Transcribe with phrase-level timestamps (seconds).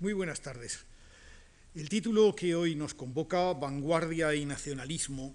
[0.00, 0.84] Muy buenas tardes.
[1.74, 5.34] El título que hoy nos convoca, Vanguardia y Nacionalismo,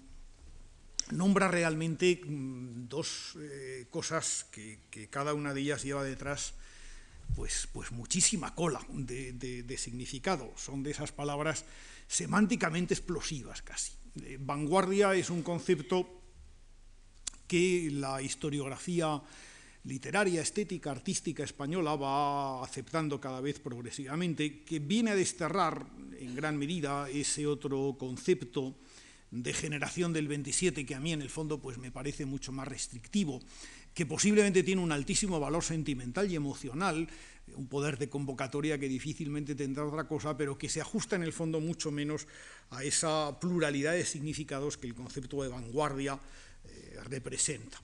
[1.10, 4.78] nombra realmente mm, dos eh, cosas que,
[5.10, 6.54] cada una de ellas lleva detrás
[7.36, 10.50] pues, pues muchísima cola de, significado.
[10.56, 11.66] Son de esas palabras
[12.08, 13.92] semánticamente explosivas casi.
[14.22, 16.08] Eh, vanguardia es un concepto
[17.46, 19.20] que la historiografía
[19.84, 25.86] literaria, estética, artística española va aceptando cada vez progresivamente, que viene a desterrar
[26.18, 28.74] en gran medida ese otro concepto
[29.30, 32.68] de generación del 27 que a mí en el fondo pues me parece mucho más
[32.68, 33.42] restrictivo,
[33.92, 37.08] que posiblemente tiene un altísimo valor sentimental y emocional,
[37.54, 41.32] un poder de convocatoria que difícilmente tendrá otra cosa, pero que se ajusta en el
[41.32, 42.26] fondo mucho menos
[42.70, 46.18] a esa pluralidad de significados que el concepto de vanguardia
[46.64, 47.78] eh, representa.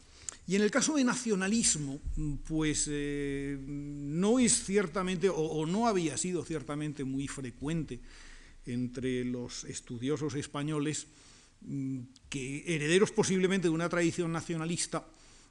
[0.51, 2.01] Y en el caso de nacionalismo,
[2.49, 8.01] pues eh, no es ciertamente, o, no había sido ciertamente muy frecuente
[8.67, 11.07] entre los estudiosos españoles
[11.61, 15.07] mm, que herederos posiblemente de una tradición nacionalista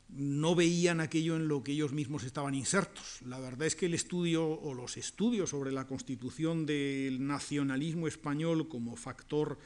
[0.09, 3.21] no veían aquello en lo que ellos mismos estaban insertos.
[3.25, 8.67] La verdad es que el estudio o los estudios sobre la constitución del nacionalismo español
[8.67, 9.59] como factor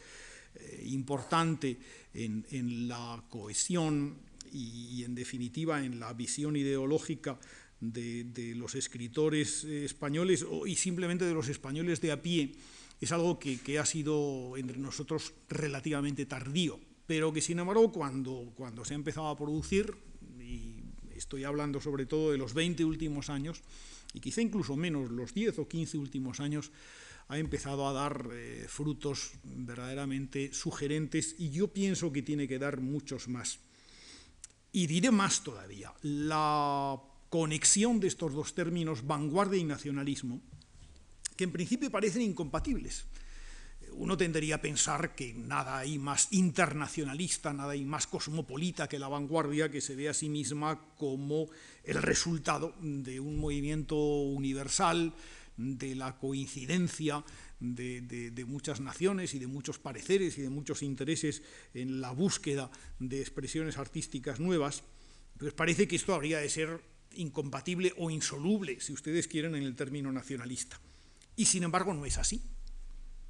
[0.54, 1.80] eh, importante
[2.14, 7.40] en la cohesión y, en definitiva en la visión ideológica
[7.80, 12.54] de, los escritores españoles y simplemente de los españoles de a pie,
[13.02, 18.86] es algo que, ha sido entre nosotros relativamente tardío, pero que sin embargo cuando, cuando
[18.86, 19.94] se ha empezado a producir,
[20.40, 20.76] y
[21.16, 23.62] estoy hablando sobre todo de los 20 últimos años,
[24.14, 26.72] y quizá incluso menos, los 10 o 15 últimos años,
[27.28, 32.80] ha empezado a dar eh, frutos verdaderamente sugerentes y yo pienso que tiene que dar
[32.80, 33.60] muchos más.
[34.74, 40.42] Y diré más todavía, la conexión de estos dos términos, vanguardia y nacionalismo,
[41.38, 43.06] que en principio parecen incompatibles.
[43.94, 49.08] Uno tendría a pensar que nada hay más internacionalista, nada hay más cosmopolita que la
[49.08, 51.50] vanguardia, que se ve a sí misma como
[51.84, 55.14] el resultado de un movimiento universal,
[55.56, 57.24] de la coincidencia
[57.64, 61.42] de, muchas naciones y de muchos pareceres y de muchos intereses
[61.74, 62.70] en la búsqueda
[63.00, 64.84] de expresiones artísticas nuevas,
[65.38, 66.82] pues parece que esto habría de ser
[67.16, 70.80] incompatible o insoluble, si ustedes quieren, en el término nacionalista.
[71.36, 72.42] Y sin embargo no es así.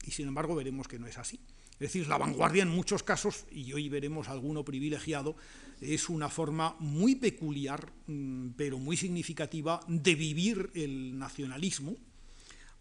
[0.05, 1.39] Y sin embargo veremos que no es así.
[1.73, 5.35] Es decir, la vanguardia en muchos casos, y hoy veremos alguno privilegiado,
[5.81, 11.97] es una forma muy peculiar, mm, pero muy significativa, de vivir el nacionalismo,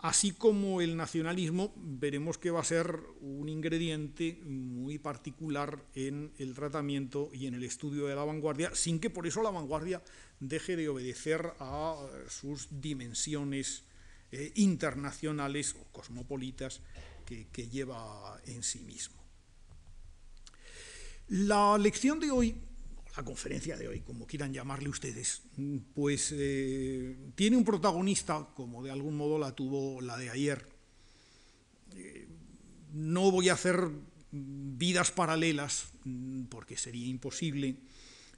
[0.03, 6.55] Así como el nacionalismo, veremos que va a ser un ingrediente muy particular en el
[6.55, 10.03] tratamiento y en el estudio de la vanguardia, sin que por eso la vanguardia
[10.41, 13.85] deje de obedecer a sus dimensiones
[14.33, 16.81] eh, internacionales o cosmopolitas
[17.25, 19.23] que, que lleva en sí mismo.
[21.29, 22.57] La lección de hoy
[23.17, 25.43] la conferencia de hoy, como quieran llamarle ustedes,
[25.95, 30.67] pues eh, tiene un protagonista, como de algún modo la tuvo la de ayer.
[31.95, 32.27] Eh,
[32.93, 33.89] no voy a hacer
[34.31, 35.89] vidas paralelas,
[36.49, 37.77] porque sería imposible,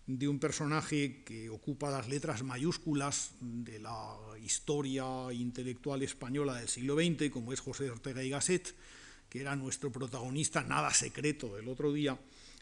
[0.07, 6.97] de un personaje que ocupa las letras mayúsculas de la historia intelectual española del siglo
[6.97, 8.75] XX, como es José Ortega y Gasset,
[9.31, 12.19] que era nuestro protagonista nada secreto del otro día,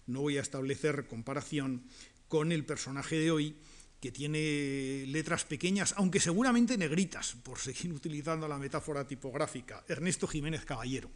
[0.06, 1.82] no voy a establecer comparación
[2.28, 3.56] con el personaje de hoy,
[4.00, 10.64] que tiene letras pequeñas, aunque seguramente negritas, por seguir utilizando la metáfora tipográfica, Ernesto Jiménez
[10.64, 11.10] Caballero.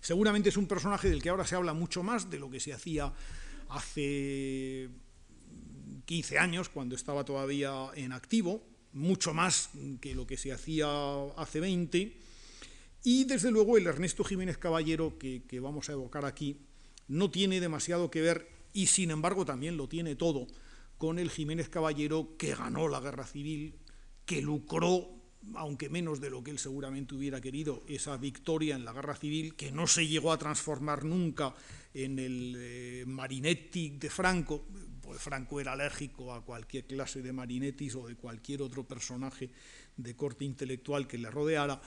[0.00, 2.72] Seguramente es un personaje del que ahora se habla mucho más de lo que se
[2.72, 3.12] hacía
[3.70, 4.88] hace
[6.04, 8.62] 15 años, cuando estaba todavía en activo,
[8.92, 10.88] mucho más que lo que se hacía
[11.36, 12.16] hace 20,
[13.04, 16.58] y desde luego el Ernesto Jiménez Caballero que, que vamos a evocar aquí
[17.08, 20.46] no tiene demasiado que ver, y sin embargo también lo tiene todo,
[20.98, 23.74] con el Jiménez Caballero que ganó la guerra civil,
[24.26, 25.08] que lucró,
[25.54, 29.54] aunque menos de lo que él seguramente hubiera querido, esa victoria en la guerra civil,
[29.54, 31.54] que no se llegó a transformar nunca
[31.94, 34.66] en el eh, Marinetti de Franco,
[35.00, 39.50] pues Franco era alérgico a cualquier clase de Marinetis o de cualquier otro personaje
[39.96, 41.80] de corte intelectual que le rodeara,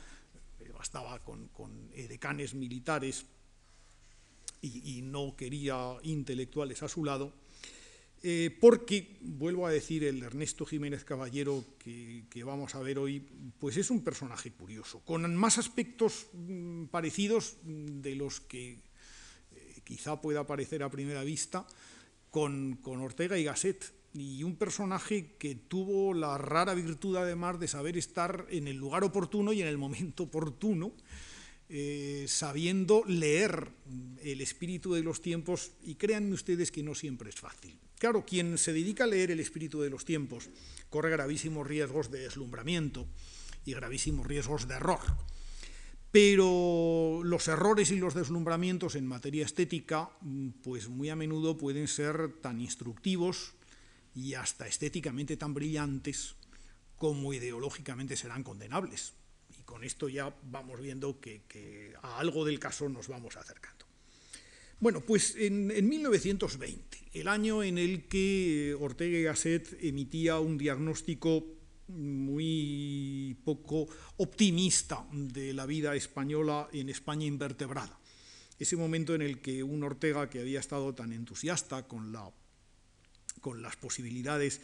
[0.73, 3.25] bastaba con, con edecanes militares
[4.61, 7.33] y, no quería intelectuales a su lado,
[8.23, 13.25] eh, porque, vuelvo a decir, el Ernesto Jiménez Caballero que, vamos a ver hoy,
[13.59, 20.21] pues es un personaje curioso, con más aspectos mm, parecidos de los que eh, quizá
[20.21, 21.65] pueda parecer a primera vista
[22.29, 27.97] con, Ortega y Gasset, y un personaje que tuvo la rara virtud además de saber
[27.97, 30.91] estar en el lugar oportuno y en el momento oportuno,
[31.73, 33.69] eh, sabiendo leer
[34.21, 37.79] el espíritu de los tiempos, y créanme ustedes que no siempre es fácil.
[37.97, 40.49] Claro, quien se dedica a leer el espíritu de los tiempos
[40.89, 43.07] corre gravísimos riesgos de deslumbramiento
[43.63, 44.99] y gravísimos riesgos de error.
[46.11, 50.09] Pero los errores y los deslumbramientos en materia estética,
[50.63, 53.53] pues muy a menudo pueden ser tan instructivos
[54.13, 56.35] y hasta estéticamente tan brillantes
[56.97, 59.13] como ideológicamente serán condenables.
[59.71, 63.85] Con esto ya vamos viendo que, a algo del caso nos vamos acercando.
[64.81, 70.57] Bueno, pues en, en, 1920, el año en el que Ortega y Gasset emitía un
[70.57, 71.45] diagnóstico
[71.87, 73.87] muy poco
[74.17, 77.97] optimista de la vida española en España invertebrada.
[78.59, 82.29] Ese momento en el que un Ortega que había estado tan entusiasta con, la,
[83.39, 84.59] con las posibilidades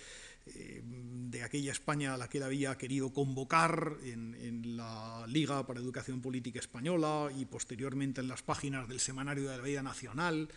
[0.55, 5.65] eh, de aquella España a la que él había querido convocar en, en, la Liga
[5.65, 10.47] para Educación Política Española y posteriormente en las páginas del Semanario de la Vida Nacional,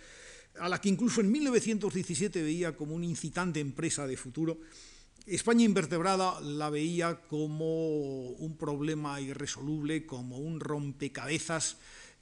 [0.59, 4.59] a la que incluso en 1917 veía como una incitante empresa de futuro,
[5.27, 11.77] España invertebrada la veía como un problema irresoluble, como un rompecabezas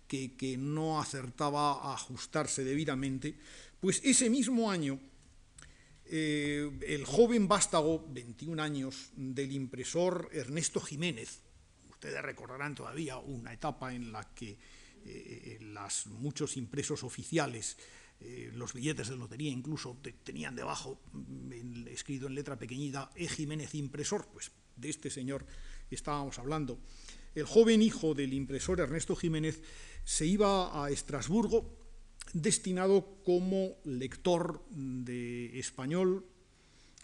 [0.06, 3.38] que, no acertaba a ajustarse debidamente,
[3.80, 4.98] pues ese mismo año
[6.10, 11.42] eh, el joven vástago, 21 años, del impresor Ernesto Jiménez,
[11.90, 14.58] ustedes recordarán todavía una etapa en la que
[15.04, 17.76] eh, las, muchos impresos oficiales
[18.20, 23.28] eh, los billetes de lotería incluso tenían debajo, mm, escrito en letra pequeñita, E.
[23.28, 25.46] Jiménez Impresor, pues de este señor
[25.90, 26.80] estábamos hablando.
[27.34, 29.62] El joven hijo del impresor Ernesto Jiménez
[30.02, 31.78] se iba a Estrasburgo
[32.32, 36.24] destinado como lector de español,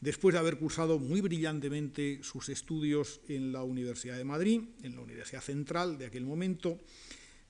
[0.00, 5.02] después de haber cursado muy brillantemente sus estudios en la Universidad de Madrid, en la
[5.02, 6.78] Universidad Central de aquel momento,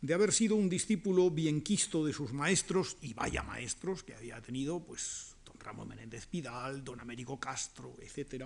[0.00, 4.84] de haber sido un discípulo bienquisto de sus maestros, y vaya maestros que había tenido,
[4.84, 8.44] pues don Ramón Menéndez Pidal, don Américo Castro, etc.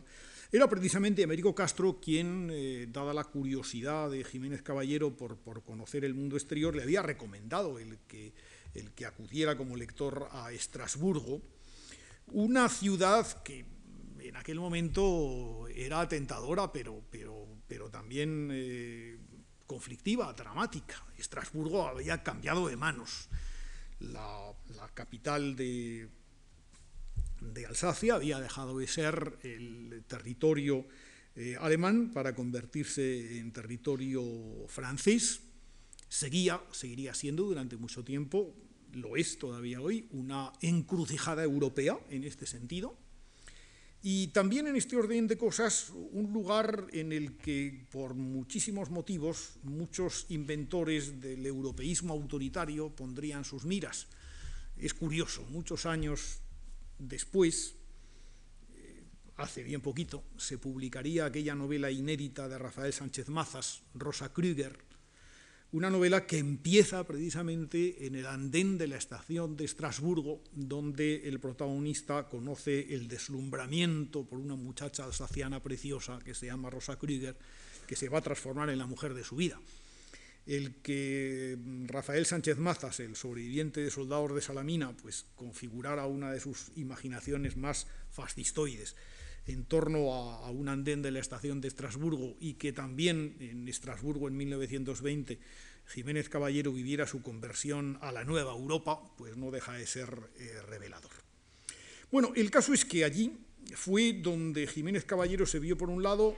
[0.53, 6.05] Era precisamente Américo Castro quien, eh, dada la curiosidad de Jiménez Caballero por, por, conocer
[6.05, 8.33] el mundo exterior, le había recomendado el que,
[8.75, 11.43] el que acudiera como lector a Estrasburgo,
[12.29, 13.65] una ciudad que
[14.21, 19.17] en aquel momento era tentadora, pero, pero, pero también eh,
[19.67, 21.05] conflictiva, dramática.
[21.17, 23.29] Estrasburgo había cambiado de manos.
[24.01, 24.55] La,
[24.95, 26.09] capital de,
[27.41, 30.87] de, Alsacia había dejado de ser el territorio
[31.37, 34.25] eh, alemán para convertirse en territorio
[34.69, 35.41] francés.
[36.09, 38.55] Seguía, seguiría siendo durante mucho tiempo,
[38.93, 42.97] lo es todavía hoy, una encrucijada europea en este sentido
[44.01, 49.59] y también en este orden de cosas, un lugar en el que, por muchísimos motivos,
[49.65, 54.07] muchos inventores del europeísmo autoritario pondrían sus miras.
[54.77, 56.39] Es curioso, muchos años
[57.01, 57.75] después,
[58.77, 59.03] eh,
[59.37, 64.79] hace bien poquito, se publicaría aquella novela inédita de Rafael Sánchez Mazas, Rosa Krüger,
[65.71, 71.41] una novela que empieza precisamente en el andén de la estación de Estrasburgo, donde el
[71.41, 77.37] protagonista conoce el deslumbramiento por una muchacha alsaciana preciosa que se llama Rosa Krüger,
[77.87, 79.61] que se va a transformar en la mujer de su vida.
[80.47, 86.41] El que Rafael Sánchez Mazas, el sobreviviente de Soldados de Salamina, pues configurara una de
[86.41, 88.97] sus imaginaciones más fascistoides
[89.49, 94.29] en torno a, un andén de la estación de Estrasburgo y que también en Estrasburgo
[94.29, 95.41] en 1920
[95.87, 100.61] Jiménez Caballero viviera su conversión a la nueva Europa, pues no deja de ser eh,
[100.69, 101.11] revelador.
[102.13, 103.39] Bueno, el caso es que allí
[103.75, 106.37] fue donde Jiménez Caballero se vio, por un lado,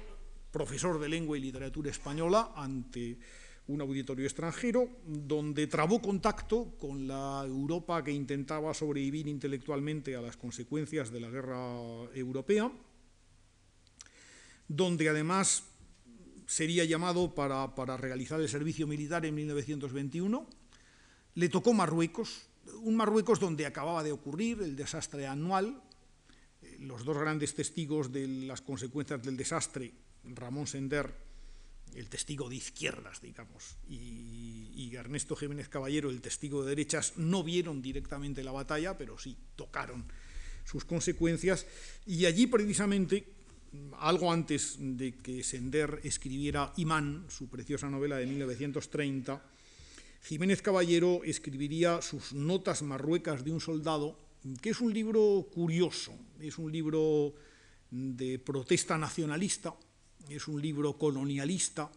[0.52, 3.18] profesor de lengua y literatura española ante
[3.66, 10.36] un auditorio extranjero, donde trabó contacto con la Europa que intentaba sobrevivir intelectualmente a las
[10.36, 11.76] consecuencias de la guerra
[12.14, 12.70] europea,
[14.70, 15.64] donde además
[16.46, 20.46] sería llamado para, realizar el servicio militar en 1921.
[21.34, 22.46] Le tocó Marruecos,
[22.82, 25.82] un Marruecos donde acababa de ocurrir el desastre anual.
[26.62, 31.12] Eh, los dos grandes testigos de las consecuencias del desastre, Ramón Sender,
[31.96, 37.42] el testigo de izquierdas, digamos, y, y, Ernesto Jiménez Caballero, el testigo de derechas, no
[37.42, 40.04] vieron directamente la batalla, pero sí tocaron
[40.64, 41.66] sus consecuencias.
[42.06, 43.39] Y allí precisamente
[43.98, 49.42] algo antes de que Sender escribiera Imán, su preciosa novela de 1930,
[50.22, 54.18] Jiménez Caballero escribiría sus notas marruecas de un soldado,
[54.60, 57.34] que es un libro curioso, es un libro
[57.90, 59.74] de protesta nacionalista,
[60.28, 61.90] es un libro colonialista,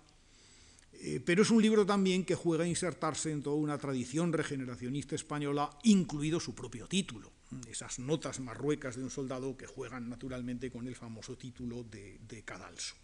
[0.94, 5.16] eh, pero es un libro también que juega a insertarse en toda una tradición regeneracionista
[5.16, 7.32] española, incluido su propio título,
[7.70, 12.96] esas notas marruecas de un soldado que juegan naturalmente con el famoso título de, Cadalso.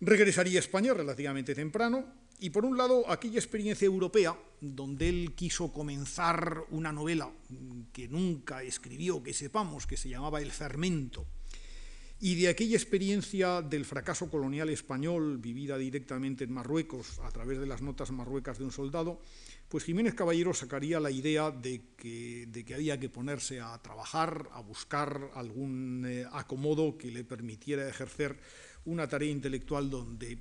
[0.00, 2.06] Regresaría a España relativamente temprano,
[2.38, 7.30] y por un lado, aquella experiencia europea, donde él quiso comenzar una novela
[7.92, 11.26] que nunca escribió, que sepamos, que se llamaba El Fermento,
[12.22, 17.66] y de aquella experiencia del fracaso colonial español vivida directamente en Marruecos a través de
[17.66, 19.22] las notas marruecas de un soldado,
[19.70, 25.30] pues Jiménez Caballero sacaría la idea de que, había que ponerse a trabajar, a buscar
[25.34, 28.38] algún eh, acomodo que le permitiera ejercer
[28.84, 30.38] una tarea intelectual donde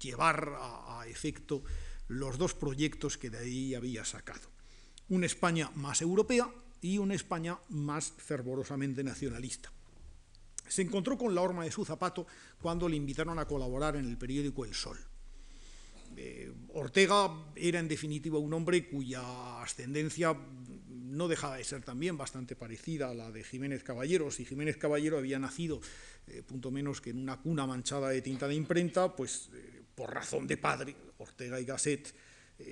[0.00, 1.62] llevar a, efecto
[2.08, 4.48] los dos proyectos que de ahí había sacado.
[5.08, 6.48] Una España más europea
[6.80, 9.72] y una España más fervorosamente nacionalista.
[10.68, 12.26] Se encontró con la horma de su zapato
[12.60, 14.98] cuando le invitaron a colaborar en el periódico El Sol.
[16.20, 20.36] Eh, Ortega era en definitiva un hombre cuya ascendencia
[20.88, 24.30] no dejaba de ser también bastante parecida a la de Jiménez Caballero.
[24.30, 25.80] Si Jiménez Caballero había nacido,
[26.26, 30.12] eh, punto menos que en una cuna manchada de tinta de imprenta, pues eh, por
[30.12, 32.14] razón de padre, Ortega y Gasset,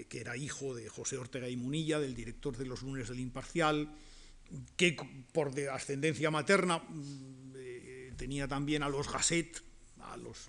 [0.09, 3.89] que era hijo de José Ortega y Munilla, del director de los lunes del Imparcial,
[4.77, 4.97] que
[5.33, 6.83] por de ascendencia materna
[8.17, 9.63] tenía también a los Gasset,
[10.01, 10.49] a los,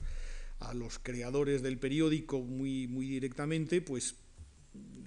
[0.60, 4.16] a los creadores del periódico muy, muy directamente, pues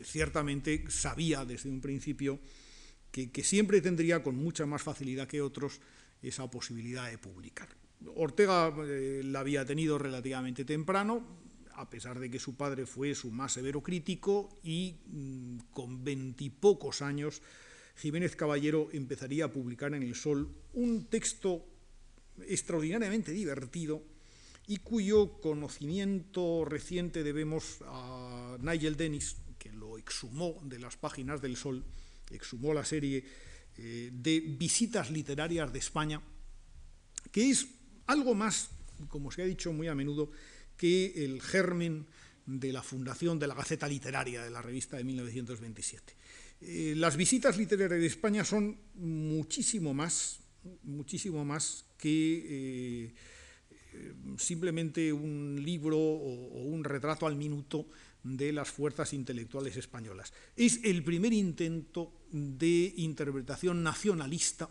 [0.02, 2.38] ciertamente sabía desde un principio
[3.10, 5.80] que, siempre tendría con mucha más facilidad que otros
[6.22, 7.68] esa posibilidad de publicar.
[8.14, 11.26] Ortega eh, la había tenido relativamente temprano,
[11.74, 17.02] a pesar de que su padre fue su más severo crítico y mm, con veintipocos
[17.02, 17.42] años
[18.00, 21.66] Jiménez Caballero empezaría a publicar en El Sol un texto
[22.48, 24.02] extraordinariamente divertido
[24.66, 31.56] y cuyo conocimiento reciente debemos a Nigel Dennis, que lo exhumó de las páginas del
[31.56, 31.84] Sol,
[32.30, 33.24] exhumó la serie
[33.78, 36.22] eh, de visitas literarias de España,
[37.32, 37.66] que es
[38.06, 38.70] algo más,
[39.08, 40.30] como se ha dicho muy a menudo,
[40.76, 42.06] que el germen
[42.46, 46.14] de la fundación de la Gaceta Literaria, de la revista de 1927.
[46.62, 50.40] Eh, las visitas literarias de España son muchísimo más,
[50.82, 53.14] muchísimo más que eh,
[54.38, 57.86] simplemente un libro o, un retrato al minuto
[58.22, 60.32] de las fuerzas intelectuales españolas.
[60.56, 64.70] Es el primer intento de interpretación nacionalista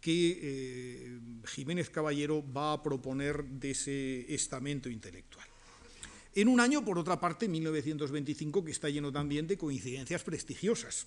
[0.00, 5.46] que eh, Jiménez Caballero va a proponer de ese estamento intelectual.
[6.34, 11.06] En un año, por otra parte, 1925, que está lleno también de coincidencias prestigiosas.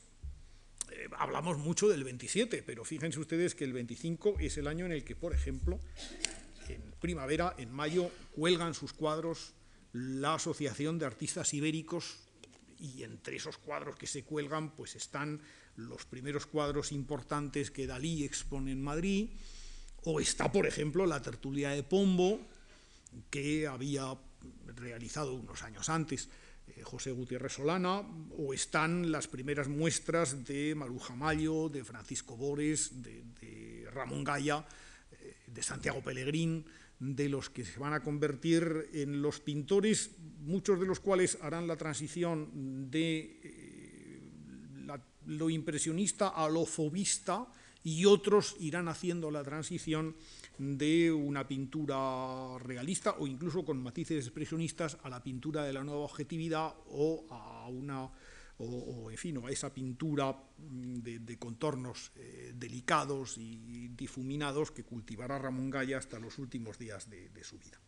[0.92, 4.92] Eh, hablamos mucho del 27, pero fíjense ustedes que el 25 es el año en
[4.92, 5.80] el que, por ejemplo,
[6.68, 9.54] en primavera, en mayo, cuelgan sus cuadros
[9.94, 12.18] la Asociación de Artistas Ibéricos
[12.80, 15.42] y entre esos cuadros que se cuelgan pues están
[15.78, 19.30] los primeros cuadros importantes que Dalí expone en Madrid,
[20.04, 22.40] o está, por ejemplo, la tertulia de Pombo,
[23.30, 24.16] que había
[24.76, 26.30] realizado unos años antes
[26.84, 28.02] José Gutiérrez Solana,
[28.38, 34.66] o están las primeras muestras de Maruja Mayo, de Francisco Bores, de, Ramón Gaya,
[35.12, 36.66] eh, de Santiago Pellegrín,
[37.00, 41.68] de los que se van a convertir en los pintores, muchos de los cuales harán
[41.68, 44.22] la transición de eh,
[45.28, 47.48] lo impresionista a lo fobista
[47.84, 50.16] y otros irán haciendo la transición
[50.58, 56.02] de una pintura realista o incluso con matices expresionistas a la pintura de la nueva
[56.02, 58.10] objetividad o a una
[58.58, 65.38] o, en fin, a esa pintura mm, de, contornos eh, delicados y difuminados que cultivará
[65.38, 67.82] Ramón Gaya hasta los últimos días de su vida.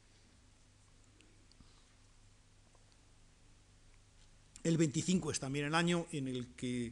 [4.68, 6.92] El 25 es también el año en el que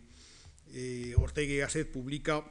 [0.72, 2.50] eh, Ortega y Gasset publica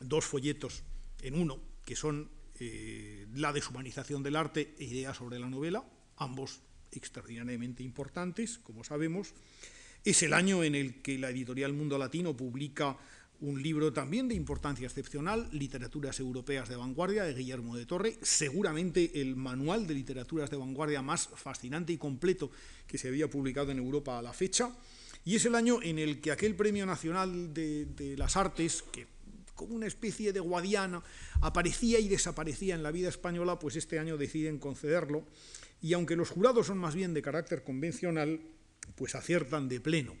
[0.00, 0.84] dos folletos
[1.22, 2.30] en uno, que son
[2.60, 5.84] eh, la deshumanización del arte e ideas sobre la novela,
[6.16, 6.60] ambos
[6.92, 9.34] extraordinariamente importantes, como sabemos.
[10.04, 12.96] Es el año en el que la editorial Mundo Latino publica
[13.40, 19.20] un libro también de importancia excepcional, Literaturas Europeas de Vanguardia, de Guillermo de Torre, seguramente
[19.20, 22.50] el manual de literaturas de vanguardia más fascinante y completo
[22.86, 24.70] que se había publicado en Europa a la fecha.
[25.24, 29.06] Y es el año en el que aquel Premio Nacional de, las Artes, que
[29.54, 31.02] como una especie de guadiana
[31.40, 35.26] aparecía y desaparecía en la vida española, pues este año deciden concederlo.
[35.80, 38.40] Y aunque los jurados son más bien de carácter convencional,
[38.94, 40.14] pues aciertan de pleno.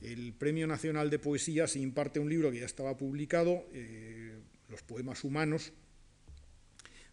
[0.00, 4.82] el Premio Nacional de Poesía se imparte un libro que ya estaba publicado, eh, Los
[4.82, 5.72] Poemas Humanos,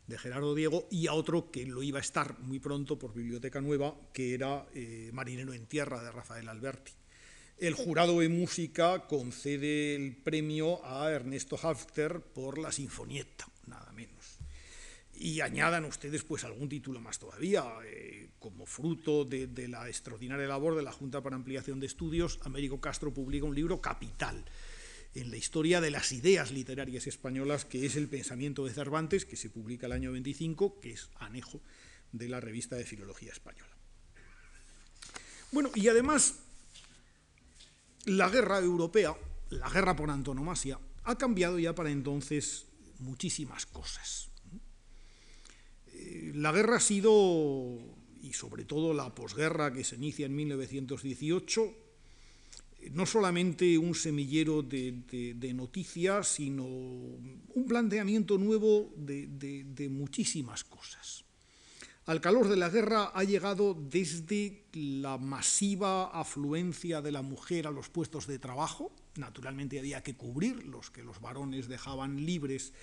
[0.08, 3.62] de Gerardo Diego, y a otro que lo iba a estar muy pronto por Biblioteca
[3.62, 6.92] Nueva, que era eh, Marinero en Tierra, de Rafael Alberti.
[7.62, 14.42] El jurado de música concede el premio a Ernesto Hafter por la Sinfonietta, nada menos
[15.22, 20.76] y añadan ustedes pues algún título más todavía, eh, como fruto de, la extraordinaria labor
[20.76, 24.44] de la Junta para Ampliación de Estudios, Américo Castro publica un libro capital
[25.14, 29.36] en la historia de las ideas literarias españolas, que es El pensamiento de Cervantes, que
[29.36, 31.62] se publica el año 25, que es anejo
[32.12, 33.78] de la revista de Filología Española.
[35.52, 36.40] Bueno, y además,
[38.06, 39.16] la guerra europea,
[39.50, 42.66] la guerra por antonomasia, ha cambiado ya para entonces
[43.00, 44.32] muchísimas cosas
[46.34, 47.78] la guerra ha sido,
[48.22, 51.74] y sobre todo la posguerra que se inicia en 1918,
[52.94, 61.26] no solamente un semillero de, noticias, sino un planteamiento nuevo de, muchísimas cosas.
[62.06, 67.72] Al calor de la guerra ha llegado desde la masiva afluencia de la mujer a
[67.72, 72.74] los puestos de trabajo, naturalmente había que cubrir los que los varones dejaban libres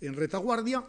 [0.00, 0.84] en retaguardia,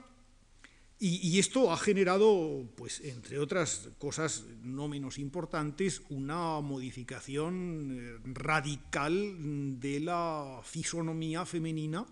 [1.01, 9.79] y, esto ha generado, pues, entre otras cosas no menos importantes, una modificación eh, radical
[9.79, 12.05] de la fisonomía femenina,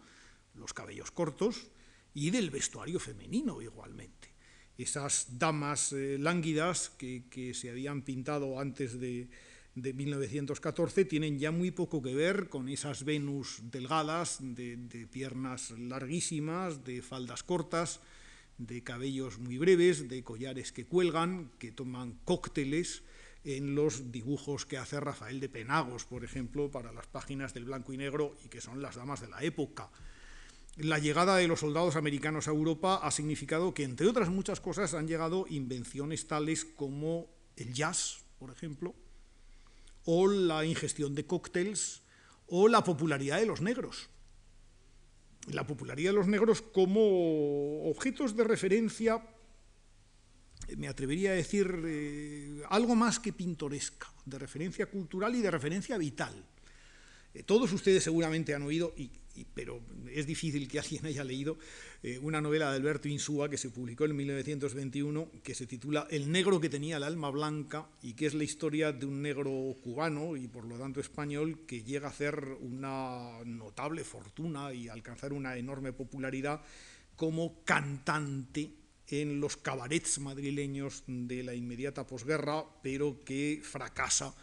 [0.55, 1.67] los cabellos cortos,
[2.13, 4.36] y del vestuario femenino igualmente.
[4.77, 9.27] Esas damas eh, lánguidas que, se habían pintado antes de,
[9.75, 16.83] de 1914 tienen ya muy poco que ver con esas Venus delgadas, de piernas larguísimas,
[16.83, 18.01] de faldas cortas,
[18.57, 23.03] de cabellos muy breves, de collares que cuelgan, que toman cócteles
[23.43, 27.93] en los dibujos que hace Rafael de Penagos, por ejemplo, para las páginas del blanco
[27.93, 29.89] y negro y que son las damas de la época.
[30.77, 34.93] La llegada de los soldados americanos a Europa ha significado que, entre otras muchas cosas,
[34.93, 38.95] han llegado invenciones tales como el jazz, por ejemplo,
[40.05, 42.03] o la ingestión de cócteles,
[42.47, 44.09] o la popularidad de los negros
[45.51, 49.21] la popularidad de los negros como objetos de referencia,
[50.75, 55.97] me atrevería a decir, eh, algo más que pintoresca, de referencia cultural y de referencia
[55.97, 56.33] vital.
[57.33, 59.09] Eh, todos ustedes seguramente han oído, y
[59.45, 61.57] pero es difícil que alguien haya leído
[62.03, 66.31] eh, una novela de Alberto Insúa que se publicó en 1921 que se titula El
[66.31, 70.37] negro que tenía el alma blanca y que es la historia de un negro cubano
[70.37, 75.57] y por lo tanto español que llega a hacer una notable fortuna y alcanzar una
[75.57, 76.61] enorme popularidad
[77.15, 78.71] como cantante
[79.09, 84.33] en los cabarets madrileños de la inmediata posguerra, pero que fracasa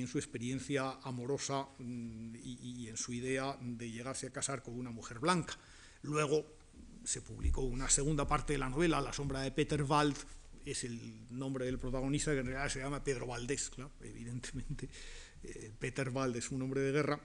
[0.00, 4.90] en su experiencia amorosa mm, y, en su idea de llegarse a casar con una
[4.90, 5.58] mujer blanca.
[6.02, 6.46] Luego
[7.04, 10.16] se publicó una segunda parte de la novela, La sombra de Peter Wald,
[10.64, 14.88] es el nombre del protagonista, que en realidad se llama Pedro Valdés, claro, evidentemente.
[15.42, 17.20] Eh, Peter Wald es un nombre de guerra.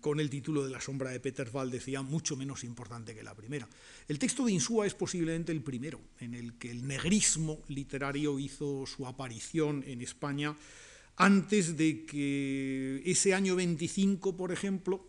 [0.00, 3.34] Con el título de La sombra de Peter Wald decía mucho menos importante que la
[3.34, 3.66] primera.
[4.06, 8.84] El texto de Insúa es posiblemente el primero en el que el negrismo literario hizo
[8.86, 10.54] su aparición en España
[11.16, 15.06] antes de que ese año 25, por ejemplo,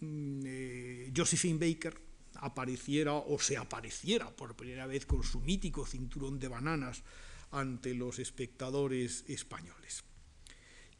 [0.00, 1.94] mm, eh, Josephine Baker
[2.34, 7.04] apareciera o se apareciera por primera vez con su mítico cinturón de bananas
[7.52, 10.02] ante los espectadores españoles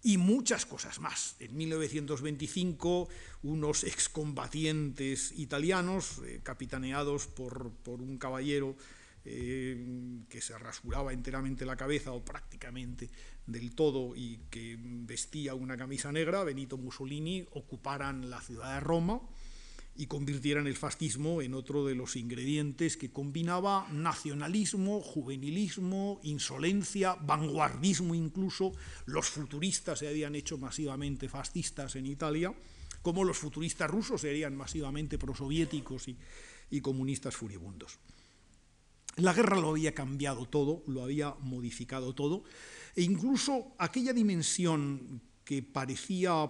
[0.03, 1.37] y muchas cosas más.
[1.39, 3.09] En 1925,
[3.45, 8.77] unos excombatientes italianos, eh, capitaneados por, un caballero
[9.25, 13.11] eh, que se rasuraba enteramente la cabeza o prácticamente
[13.47, 19.21] del todo y que vestía una camisa negra, Benito Mussolini, ocuparan la ciudad de Roma
[19.95, 28.15] y convirtieran el fascismo en otro de los ingredientes que combinaba nacionalismo, juvenilismo, insolencia, vanguardismo
[28.15, 28.73] incluso.
[29.05, 32.55] Los futuristas se habían hecho masivamente fascistas en Italia,
[33.03, 36.17] como los futuristas rusos serían masivamente prosoviéticos y,
[36.71, 37.99] y comunistas furibundos.
[39.17, 42.45] La guerra lo había cambiado todo, lo había modificado todo,
[42.97, 46.49] e incluso aquella dimensión que parecía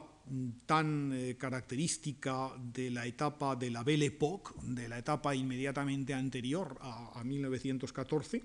[0.66, 6.78] tan eh, característica de la etapa de la Belle Époque, de la etapa inmediatamente anterior
[6.80, 8.42] a, 1914,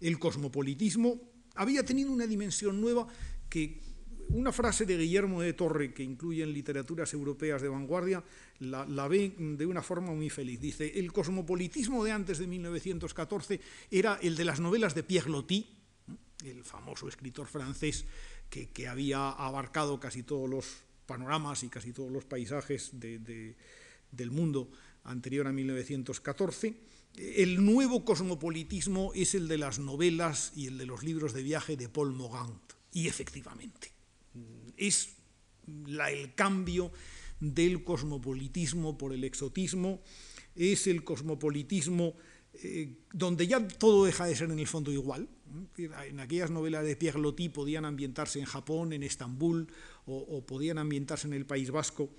[0.00, 1.20] el cosmopolitismo
[1.54, 3.06] había tenido una dimensión nueva
[3.48, 3.80] que
[4.30, 8.22] una frase de Guillermo de Torre que incluye en literaturas europeas de vanguardia
[8.60, 10.60] la, ve de una forma muy feliz.
[10.60, 15.66] Dice, el cosmopolitismo de antes de 1914 era el de las novelas de Pierre Loti,
[16.44, 18.06] el famoso escritor francés
[18.48, 24.70] que, había abarcado casi todos los panoramas y casi todos los paisajes del mundo
[25.04, 26.74] anterior a 1914.
[27.16, 31.76] El nuevo cosmopolitismo es el de las novelas y el de los libros de viaje
[31.76, 32.60] de Paul Morand.
[32.92, 33.92] Y efectivamente,
[34.76, 35.16] es
[35.66, 36.92] el cambio
[37.40, 40.02] del cosmopolitismo por el exotismo,
[40.54, 42.14] es el cosmopolitismo
[42.54, 45.28] eh, donde ya todo deja de ser en el fondo igual.
[45.76, 49.68] En aquellas novelas de Pierre Loti podían ambientarse en Japón, en Estambul,
[50.06, 52.10] o, podían ambientarse en el País Vasco.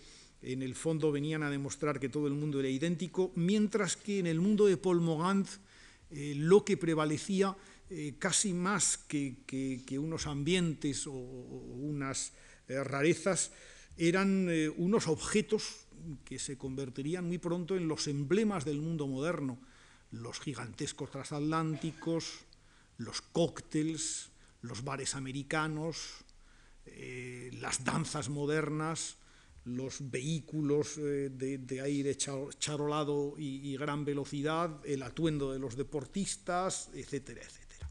[0.41, 4.27] En el fondo venían a demostrar que todo el mundo era idéntico, mientras que en
[4.27, 5.47] el mundo de Paul Morand
[6.11, 7.55] eh, lo que prevalecía
[7.89, 12.33] eh, casi más que, unos ambientes o, unas
[12.67, 13.51] rarezas
[13.97, 15.85] eran unos objetos
[16.23, 19.59] que se convertirían muy pronto en los emblemas del mundo moderno
[20.13, 22.45] los gigantescos transatlánticos,
[22.97, 24.29] los cócteles,
[24.61, 26.22] los bares americanos,
[26.85, 29.17] eh, las danzas modernas,
[29.65, 37.41] los vehículos eh, de, aire charolado y, gran velocidad, el atuendo de los deportistas, etcétera,
[37.41, 37.89] etcétera.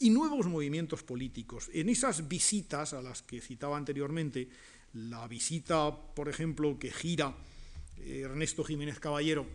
[0.00, 1.70] Y nuevos movimientos políticos.
[1.72, 4.48] En esas visitas a las que citaba anteriormente,
[4.94, 7.34] la visita, por ejemplo, que gira
[7.98, 9.46] eh, Ernesto Jiménez Caballero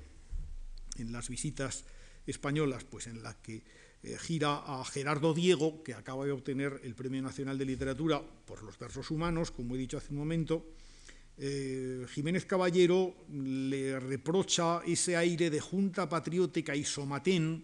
[0.98, 1.86] en las visitas
[2.26, 3.64] españolas, pues en la que
[4.04, 8.62] eh, gira a Gerardo Diego, que acaba de obtener el Premio Nacional de Literatura por
[8.64, 10.66] los versos humanos, como he dicho hace un momento,
[11.38, 17.64] eh, Jiménez Caballero le reprocha ese aire de junta patriótica y somatén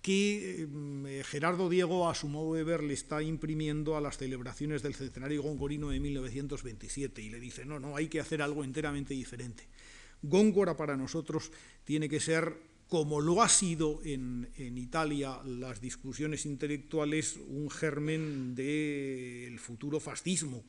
[0.00, 4.82] que eh, Gerardo Diego, a su modo de ver, le está imprimiendo a las celebraciones
[4.82, 9.12] del centenario gongorino de 1927 y le dice, no, no, hay que hacer algo enteramente
[9.12, 9.68] diferente.
[10.22, 11.50] Góngora para nosotros
[11.84, 12.56] tiene que ser,
[12.90, 20.64] como lo ha sido en, Italia las discusiones intelectuales, un germen del futuro fascismo.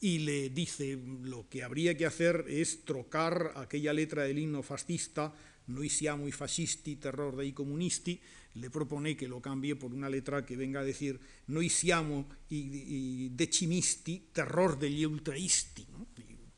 [0.00, 5.34] Y le dice, lo que habría que hacer es trocar aquella letra del himno fascista,
[5.66, 8.18] noi siamo i fascisti, terror dei comunisti,
[8.58, 11.20] le propone que lo cambie por una letra que venga a decir
[11.54, 15.86] noi siamo i, i decimisti, terror degli ultraisti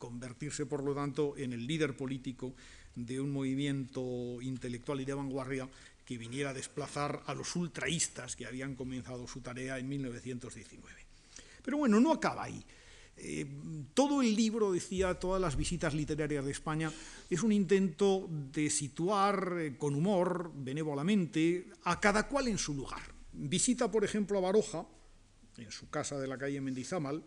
[0.04, 2.54] convertirse, por lo tanto, en el líder político
[2.94, 5.68] de un movimiento intelectual y de vanguardia
[6.04, 11.00] que viniera a desplazar a los ultraístas que habían comenzado su tarea en 1919.
[11.62, 12.64] Pero bueno, no acaba ahí.
[13.16, 13.46] Eh,
[13.94, 16.92] todo el libro, decía, todas las visitas literarias de España,
[17.30, 23.02] es un intento de situar eh, con humor, benévolamente, a cada cual en su lugar.
[23.32, 24.86] Visita, por ejemplo, a Baroja,
[25.56, 27.22] en su casa de la calle Mendizámal,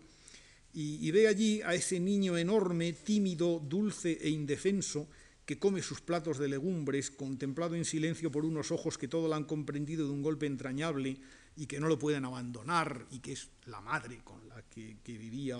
[0.74, 5.08] y, ve allí a ese niño enorme, tímido, dulce e indefenso,
[5.48, 9.34] que come sus platos de legumbres, contemplado en silencio por unos ojos que todo lo
[9.34, 11.16] han comprendido de un golpe entrañable
[11.56, 15.56] y que no lo pueden abandonar, y que es la madre con la que, vivía,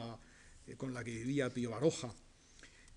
[0.67, 2.13] eh, con la que vivía Pío Baroja.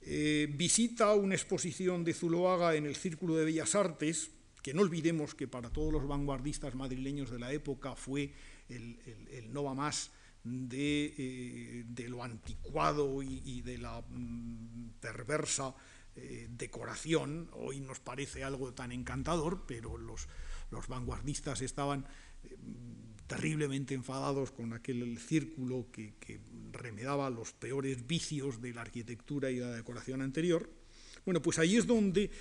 [0.01, 5.33] Eh, visita una exposición de Zuloaga en el Círculo de Bellas Artes, que no olvidemos
[5.33, 8.33] que para todos los vanguardistas madrileños de la época fue
[8.67, 8.99] el,
[9.31, 10.11] el no va más
[10.43, 15.75] eh, de, lo anticuado y, de la mm, perversa
[16.15, 17.49] eh, decoración.
[17.53, 20.27] Hoy nos parece algo tan encantador, pero los,
[20.87, 22.05] vanguardistas estaban
[22.43, 22.57] eh,
[23.27, 26.13] terriblemente enfadados con aquel círculo que,
[26.71, 30.69] remedaba los peores vicios de la arquitectura y la decoración anterior.
[31.25, 32.31] Bueno, pues ahí es donde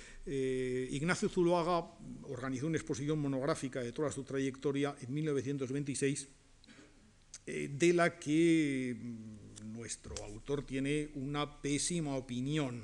[0.89, 1.85] Ignacio Zuloaga
[2.23, 6.27] organizó una exposición monográfica de toda su trayectoria en 1926
[7.47, 12.83] eh, de la que mm, nuestro autor tiene una pésima opinión.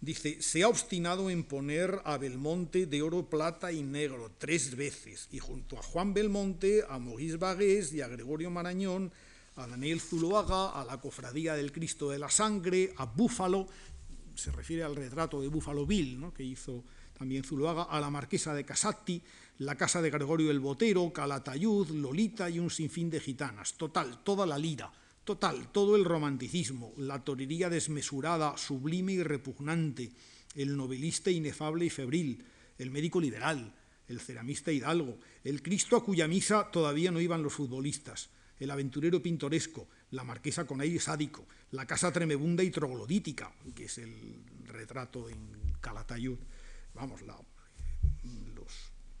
[0.00, 5.28] Dice, se ha obstinado en poner a Belmonte de oro, plata y negro tres veces,
[5.32, 9.10] y junto a Juan Belmonte, a Maurice Bagués y a Gregorio Marañón,
[9.56, 13.66] a Daniel Zuloaga, a la Cofradía del Cristo de la Sangre, a Búfalo,
[14.34, 16.84] se refiere al retrato de Búfalo Bill, que hizo
[17.18, 19.22] también Zuloaga, a la Marquesa de Casati,
[19.58, 23.74] la casa de Gregorio el Botero, Calatayud, Lolita y un sinfín de gitanas.
[23.74, 24.92] Total, toda la lira,
[25.26, 30.10] total, todo el romanticismo, la torería desmesurada, sublime y repugnante,
[30.54, 32.42] el novelista inefable y febril,
[32.78, 33.74] el médico liberal,
[34.08, 39.20] el ceramista hidalgo, el Cristo a cuya misa todavía no iban los futbolistas, el aventurero
[39.20, 45.28] pintoresco, la marquesa con aire sádico, la casa tremebunda y troglodítica, que es el retrato
[45.28, 46.38] en Calatayud,
[46.94, 47.36] vamos, la,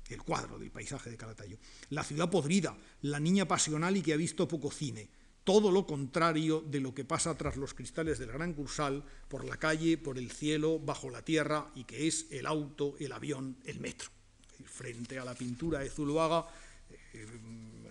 [0.08, 1.58] el cuadro del paisaje de Calatayud.
[1.90, 5.08] La ciudad podrida, la niña pasional y que ha visto poco cine.
[5.46, 9.56] Todo lo contrario de lo que pasa tras los cristales del Gran Cursal, por la
[9.56, 13.78] calle, por el cielo, bajo la tierra, y que es el auto, el avión, el
[13.78, 14.10] metro.
[14.64, 16.48] Frente a la pintura de Zuluaga,
[17.14, 17.24] eh,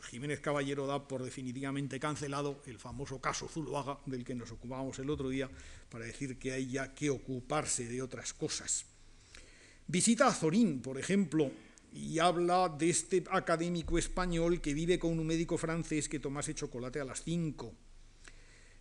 [0.10, 5.10] Jiménez Caballero da por definitivamente cancelado el famoso caso Zuloaga, del que nos ocupábamos el
[5.10, 5.50] otro día,
[5.90, 8.84] para decir que hay ya que ocuparse de otras cosas.
[9.88, 11.50] Visita a Zorín, por ejemplo,
[11.96, 17.00] y habla de este académico español que vive con un médico francés que tomase chocolate
[17.00, 17.74] a las cinco.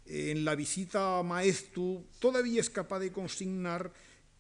[0.05, 3.93] En la visita a Maestu todavía es capaz de consignar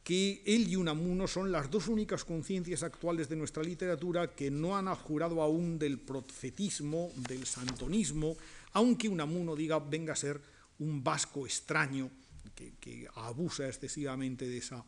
[0.02, 4.76] que él y Unamuno son las dos únicas conciencias actuales de nuestra literatura que no
[4.76, 8.36] han abjurado aún del profetismo, del santonismo,
[8.72, 10.40] aunque Unamuno diga venga a ser
[10.80, 12.10] un vasco extraño
[12.54, 14.84] que, abusa excesivamente de esa,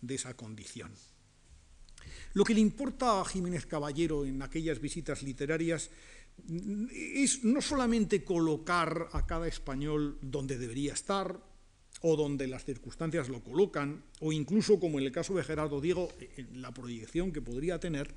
[0.00, 0.90] de esa condición.
[2.34, 5.90] Lo que le importa a Jiménez Caballero en aquellas visitas literarias
[6.92, 11.40] es no solamente colocar a cada español donde debería estar,
[12.02, 16.08] o donde las circunstancias lo colocan, o incluso, como en el caso de Gerardo Diego,
[16.54, 18.14] la proyección que podría tener,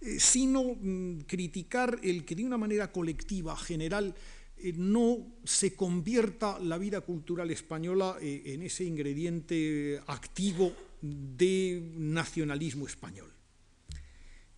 [0.00, 4.14] eh, sino mm, criticar el que de una manera colectiva, general,
[4.56, 10.72] eh, no se convierta la vida cultural española eh, en ese ingrediente activo
[11.04, 13.30] de nacionalismo español.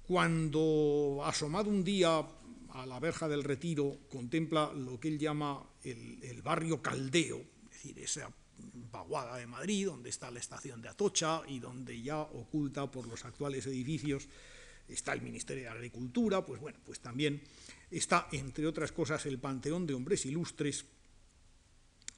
[0.06, 2.24] Cuando, asomado un día
[2.70, 7.70] a la verja del retiro, contempla lo que él llama el, el barrio caldeo, es
[7.70, 8.30] decir, esa
[8.92, 13.24] vaguada de Madrid, donde está la estación de Atocha y donde ya oculta por los
[13.24, 14.28] actuales edificios
[14.88, 17.42] está el Ministerio de Agricultura, pues bueno, pues también
[17.90, 20.84] está, entre otras cosas, el Panteón de Hombres Ilustres.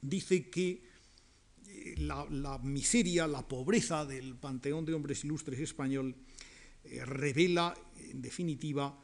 [0.01, 0.83] Dice que
[2.09, 6.15] la, miseria, la pobreza del Panteón de Hombres Ilustres español
[6.83, 7.73] eh, revela,
[8.09, 8.97] en definitiva,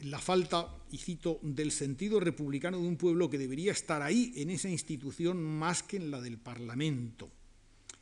[0.00, 4.50] la falta, y cito, del sentido republicano de un pueblo que debería estar ahí, en
[4.50, 7.30] esa institución, más que en la del Parlamento.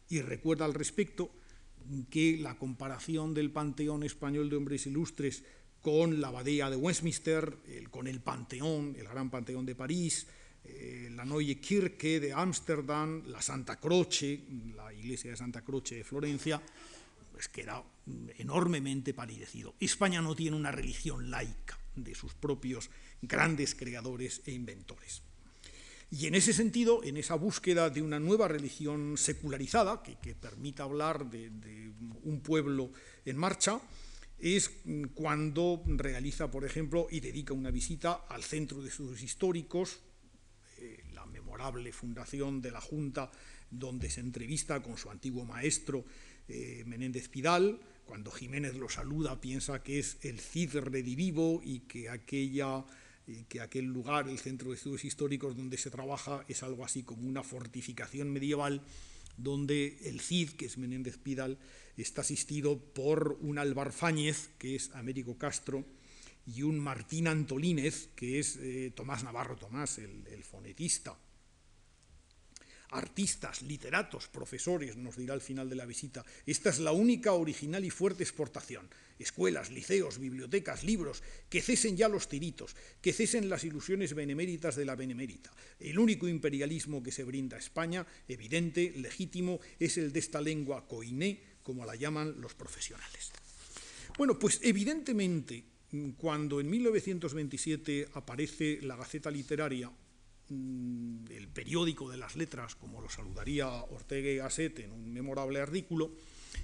[0.09, 1.31] Y recuerda al respecto
[2.11, 5.45] que la comparación del Panteón Español de Hombres Ilustres
[5.81, 7.59] con la abadía de Westminster,
[7.90, 10.27] con el Panteón, el Gran Panteón de París,
[10.68, 14.40] eh, la Neue Kirche de Ámsterdam, la Santa Croce,
[14.74, 16.61] la iglesia de Santa Croce de Florencia,
[17.33, 17.83] pues queda
[18.38, 19.74] enormemente palidecido.
[19.81, 22.90] España no tiene una religión laica de sus propios
[23.22, 25.22] grandes creadores e inventores.
[26.11, 31.29] Y en ese sentido, en esa búsqueda de una nueva religión secularizada, que, permita hablar
[31.29, 31.50] de,
[32.22, 32.92] un pueblo
[33.24, 33.81] en marcha,
[34.38, 34.70] es
[35.14, 40.00] cuando realiza, por ejemplo, y dedica una visita al Centro de Estudios Históricos,
[41.57, 43.31] memorable fundación de la Junta,
[43.71, 46.05] donde se entrevista con su antiguo maestro
[46.49, 52.11] eh, Menéndez Pidal, cuando Jiménez lo saluda piensa que es el Cid redivivo y que,
[52.11, 52.85] aquella,
[53.49, 57.27] que aquel lugar, el Centro de Estudios Históricos donde se trabaja, es algo así como
[57.27, 58.83] una fortificación medieval
[59.38, 61.59] donde el Cid, que es Menéndez Pidal,
[61.97, 65.85] está asistido por un albarfáñez, que es Américo Castro,
[66.47, 71.19] y un Martín Antolínez, que es eh, Tomás Navarro Tomás, el fonetista
[72.90, 76.25] artistas, literatos, profesores, nos dirá al final de la visita.
[76.44, 78.88] Esta es la única original y fuerte exportación.
[79.18, 84.85] Escuelas, liceos, bibliotecas, libros, que cesen ya los tiritos, que cesen las ilusiones beneméritas de
[84.85, 85.53] la benemérita.
[85.81, 90.87] El único imperialismo que se brinda a España, evidente, legítimo, es el de esta lengua
[90.87, 93.33] coiné, como la llaman los profesionales.
[94.16, 95.64] Bueno, pues evidentemente,
[96.16, 100.06] cuando en 1927 aparece la Gaceta Literaria, Mm,
[100.50, 106.12] el periódico de las letras, como lo saludaría Ortega y Gasset en un memorable artículo,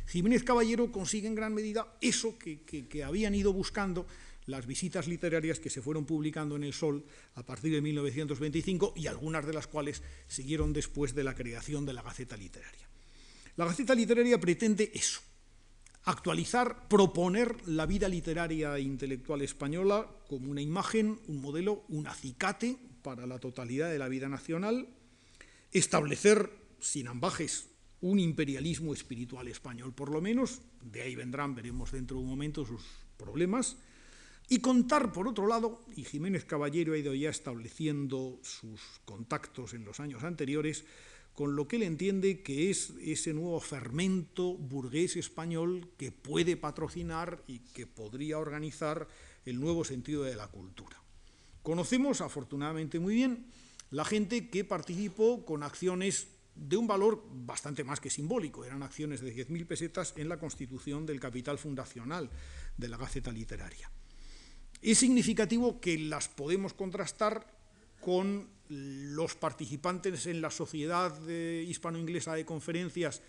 [0.07, 4.07] Jiménez Caballero consigue en gran medida eso que, habían ido buscando
[4.47, 9.07] las visitas literarias que se fueron publicando en El Sol a partir de 1925 y
[9.07, 12.89] algunas de las cuales siguieron después de la creación de la Gaceta Literaria.
[13.57, 15.21] La Gaceta Literaria pretende eso,
[16.05, 22.77] actualizar, proponer la vida literaria e intelectual española como una imagen, un modelo, un acicate
[23.03, 24.89] para la totalidad de la vida nacional,
[25.73, 27.69] establecer, sin ambajes,
[28.01, 32.67] un imperialismo espiritual español, por lo menos, de ahí vendrán, veremos dentro de un momento
[32.67, 32.83] sus
[33.17, 33.77] problemas,
[34.49, 39.85] y contar, por otro lado, y Jiménez Caballero ha ido ya estableciendo sus contactos en
[39.85, 40.85] los años anteriores,
[41.33, 47.43] con lo que él entiende que es ese nuevo fermento burgués español que puede patrocinar
[47.47, 49.09] y que podría organizar
[49.47, 51.02] el nuevo sentido de la cultura.
[51.63, 53.47] Conocemos, afortunadamente muy bien,
[53.91, 59.21] la gente que participó con acciones de un valor bastante más que simbólico, eran acciones
[59.21, 62.29] de 10.000 pesetas en la constitución del capital fundacional
[62.77, 63.91] de la Gaceta Literaria.
[64.83, 67.47] Es significativo que las podemos contrastar
[68.01, 73.23] con los participantes en la Sociedad Hispano-Inglesa de Conferencias,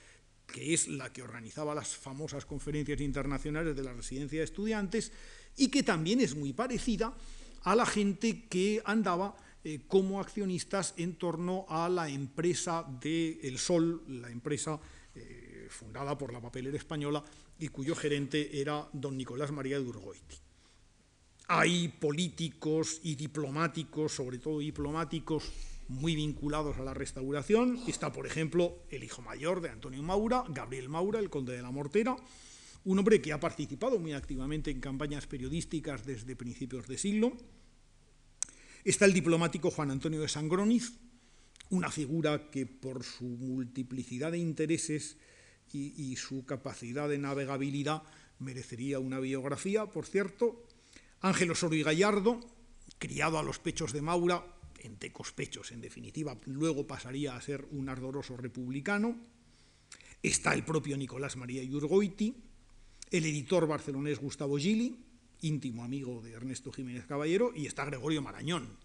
[0.48, 5.12] que es la que organizaba las famosas conferencias internacionales de la residencia de estudiantes,
[5.56, 7.14] y que también es muy parecida
[7.64, 13.58] a la gente que andaba eh, como accionistas en torno a la empresa de El
[13.58, 14.80] Sol, la empresa
[15.16, 17.24] eh, fundada por la papelera española
[17.60, 20.36] y cuyo gerente era don Nicolás María de Urgoiti.
[21.48, 25.52] Hay políticos y diplomáticos, sobre todo diplomáticos,
[25.88, 27.80] muy vinculados a la restauración.
[27.88, 31.72] Está, por ejemplo, el hijo mayor de Antonio Maura, Gabriel Maura, el conde de la
[31.72, 32.16] Mortera,
[32.86, 37.38] un hombre que ha participado muy activamente en campañas periodísticas desde principios de siglo.
[38.84, 41.00] Está el diplomático Juan Antonio de Sangroniz,
[41.70, 45.18] una figura que por su multiplicidad de intereses
[45.72, 48.04] y, su capacidad de navegabilidad
[48.38, 50.68] merecería una biografía, por cierto.
[51.22, 52.42] Ángel Osorio y Gallardo,
[53.00, 54.46] criado a los pechos de Maura,
[54.80, 59.18] en tecos pechos, en definitiva, luego pasaría a ser un ardoroso republicano.
[60.22, 62.36] Está el propio Nicolás María Yurgoiti,
[63.14, 64.98] el editor barcelonés Gustavo Gili,
[65.42, 68.76] íntimo amigo de Ernesto Jiménez Caballero, y está Gregorio Marañón,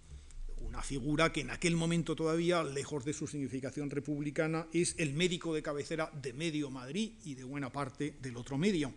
[0.58, 5.54] una figura que en aquel momento todavía, lejos de su significación republicana, es el médico
[5.54, 8.92] de cabecera de medio Madrid y de buena parte del otro medio.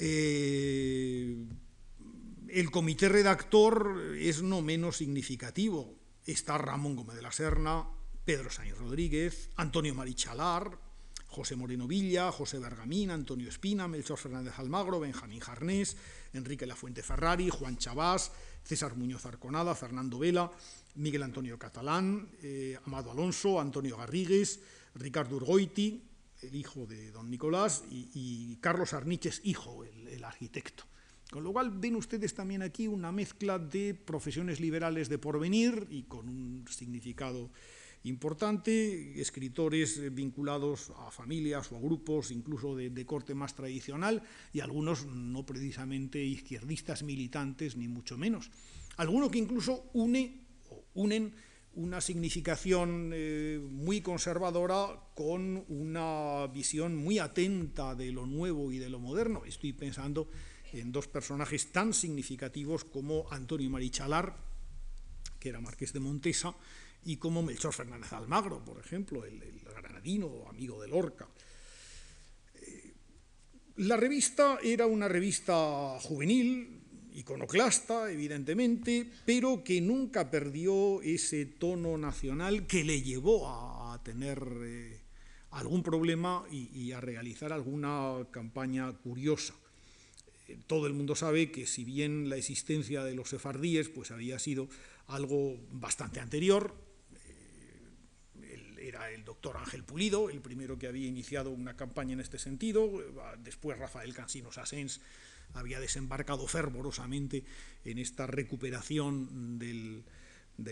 [0.00, 1.46] Eh,
[2.48, 5.94] el comité redactor es no menos significativo.
[6.26, 7.86] Está Ramón Gómez de la Serna,
[8.24, 10.89] Pedro Sáenz Rodríguez, Antonio Marichalar,
[11.30, 15.96] José Moreno Villa, José Bergamín, Antonio Espina, Melchor Fernández Almagro, Benjamín Jarnés,
[16.32, 18.32] Enrique Lafuente Ferrari, Juan Chabás,
[18.64, 20.50] César Muñoz Arconada, Fernando Vela,
[20.96, 24.60] Miguel Antonio Catalán, eh, Amado Alonso, Antonio Garrigues,
[24.96, 26.02] Ricardo Urgoiti,
[26.42, 30.84] el hijo de don Nicolás, y, Carlos Arniches, hijo, el arquitecto.
[31.30, 36.02] Con lo cual ven ustedes también aquí una mezcla de profesiones liberales de porvenir y
[36.02, 37.50] con un significado
[38.04, 45.06] importante, escritores vinculados a familias o a grupos, incluso de, corte más tradicional, y algunos
[45.06, 48.50] no precisamente izquierdistas militantes, ni mucho menos.
[48.96, 51.34] Algunos que incluso une, o unen
[51.74, 58.88] una significación eh, muy conservadora con una visión muy atenta de lo nuevo y de
[58.88, 59.44] lo moderno.
[59.44, 60.28] Estoy pensando
[60.72, 64.36] en dos personajes tan significativos como Antonio Marichalar,
[65.38, 66.54] que era marqués de Montesa,
[67.04, 71.26] y como Melchor Fernández Almagro, por ejemplo, el, granadino amigo de Lorca.
[72.54, 72.92] Eh,
[73.76, 76.80] la revista era una revista juvenil,
[77.14, 85.00] iconoclasta, evidentemente, pero que nunca perdió ese tono nacional que le llevó a, tener eh,
[85.50, 89.52] algún problema y a realizar alguna campaña curiosa
[90.66, 94.68] todo el mundo sabe que si bien la existencia de los sefardíes pues había sido
[95.06, 96.89] algo bastante anterior, eh,
[98.90, 102.90] era el doctor Ángel Pulido, el primero que había iniciado una campaña en este sentido,
[103.42, 105.00] después Rafael Cansino Sassens
[105.54, 107.44] había desembarcado fervorosamente
[107.84, 110.04] en esta recuperación del,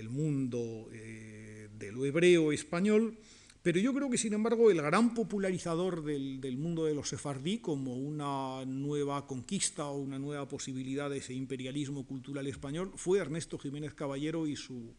[0.08, 3.18] mundo eh, de lo hebreo español,
[3.62, 7.96] pero yo creo que, sin embargo, el gran popularizador del, mundo de los sefardí como
[7.96, 13.94] una nueva conquista o una nueva posibilidad de ese imperialismo cultural español fue Ernesto Jiménez
[13.94, 14.94] Caballero y su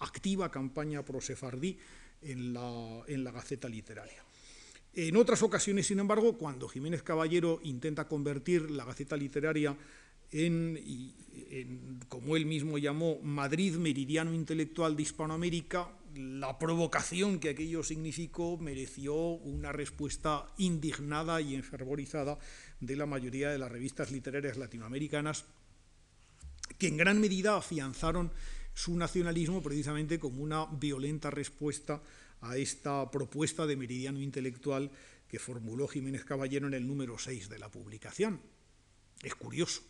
[0.00, 1.78] activa campaña pro-sefardí
[2.22, 4.22] en la, en la Gaceta Literaria.
[4.94, 9.76] En otras ocasiones, sin embargo, cuando Jiménez Caballero intenta convertir la Gaceta Literaria
[10.30, 10.78] en,
[11.50, 18.58] en, como él mismo llamó, Madrid meridiano intelectual de Hispanoamérica, la provocación que aquello significó
[18.58, 22.38] mereció una respuesta indignada y enfervorizada
[22.80, 25.46] de la mayoría de las revistas literarias latinoamericanas,
[26.78, 28.30] que en gran medida afianzaron
[28.74, 32.02] su nacionalismo precisamente como una violenta respuesta
[32.40, 34.90] a esta propuesta de meridiano intelectual
[35.28, 38.40] que formuló Jiménez Caballero en el número 6 de la publicación.
[39.22, 39.82] Es curioso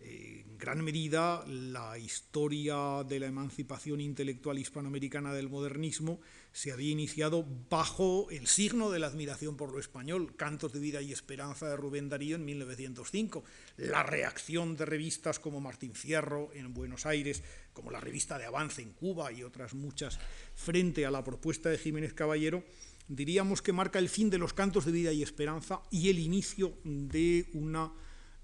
[0.00, 6.20] en gran medida la historia de la emancipación intelectual hispanoamericana del modernismo
[6.52, 11.02] se había iniciado bajo el signo de la admiración por lo español, Cantos de vida
[11.02, 13.44] y esperanza de Rubén Darío en 1905,
[13.76, 18.82] la reacción de revistas como Martín Fierro en Buenos Aires, como la revista de Avance
[18.82, 20.18] en Cuba y otras muchas
[20.54, 22.64] frente a la propuesta de Jiménez Caballero,
[23.08, 26.78] diríamos que marca el fin de los cantos de vida y esperanza y el inicio
[26.84, 27.92] de una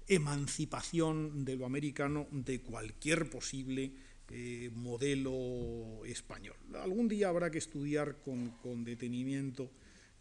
[0.07, 3.93] emancipación de lo americano de cualquier posible
[4.29, 6.55] eh, modelo español.
[6.81, 9.71] Algún día habrá que estudiar con, detenimiento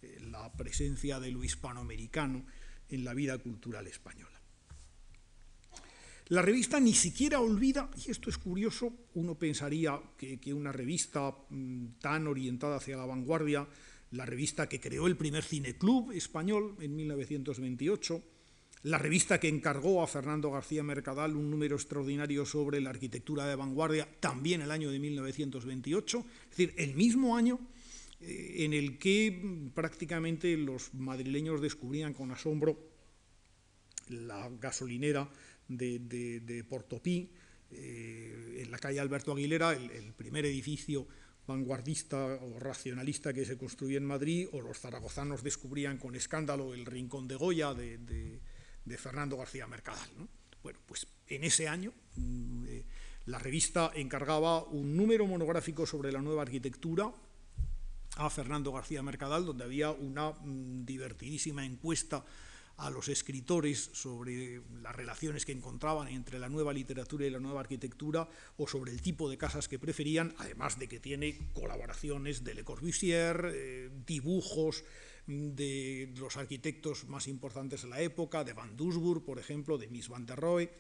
[0.03, 2.45] eh, la presencia de lo hispanoamericano
[2.91, 4.41] en la vida cultural española.
[6.29, 11.99] La revista ni siquiera olvida, y esto es curioso, uno pensaría que, una revista mm,
[12.01, 13.69] tan orientada hacia la vanguardia,
[14.11, 18.23] la revista que creó el primer cineclub español en 1928,
[18.85, 23.57] la revista que encargó a Fernando García Mercadal un número extraordinario sobre la arquitectura de
[23.57, 27.59] vanguardia, también el año de 1928, es decir, el mismo año
[28.21, 32.79] eh, en el que prácticamente los madrileños descubrían con asombro
[34.09, 35.31] la gasolinera
[35.67, 37.31] de, Portopí,
[37.71, 41.09] eh, en la calle Alberto Aguilera, el, primer edificio
[41.47, 46.85] vanguardista o racionalista que se construyó en Madrid, o los zaragozanos descubrían con escándalo el
[46.85, 48.41] Rincón de Goya de de
[48.99, 50.11] Fernando García Mercadal.
[50.63, 52.87] Bueno, pues en ese año mm, eh,
[53.27, 57.13] la revista encargaba un número monográfico sobre la nueva arquitectura
[58.17, 62.25] a Fernando García Mercadal, donde había una mm, divertidísima encuesta
[62.77, 67.61] a los escritores sobre las relaciones que encontraban entre la nueva literatura y la nueva
[67.61, 72.55] arquitectura o sobre el tipo de casas que preferían, además de que tiene colaboraciones de
[72.55, 74.85] Le Corbusier, eh, dibujos
[75.27, 80.09] de los arquitectos más importantes de la época, de Van Doesburg, por ejemplo, de Miss
[80.09, 80.71] Van der Rohe,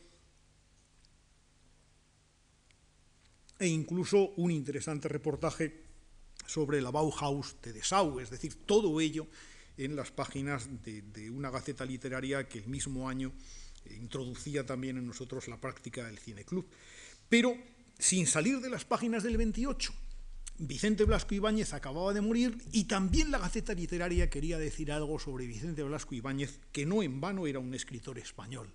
[3.59, 5.85] e incluso un interesante reportaje
[6.47, 9.27] sobre la Bauhaus de Dessau, es decir, todo ello
[9.77, 13.33] en las páginas de, de una gaceta literaria que el mismo año
[13.91, 16.67] introducía también en nosotros la práctica del cine club.
[17.29, 17.57] Pero
[17.99, 19.93] sin salir de las páginas del 28,
[20.59, 25.49] Vicente Blasco Ibáñez acababa de morir y también la Gaceta Literaria quería decir algo sobre
[25.49, 28.73] Vicente Blasco Ibáñez, que no en vano era un escritor español.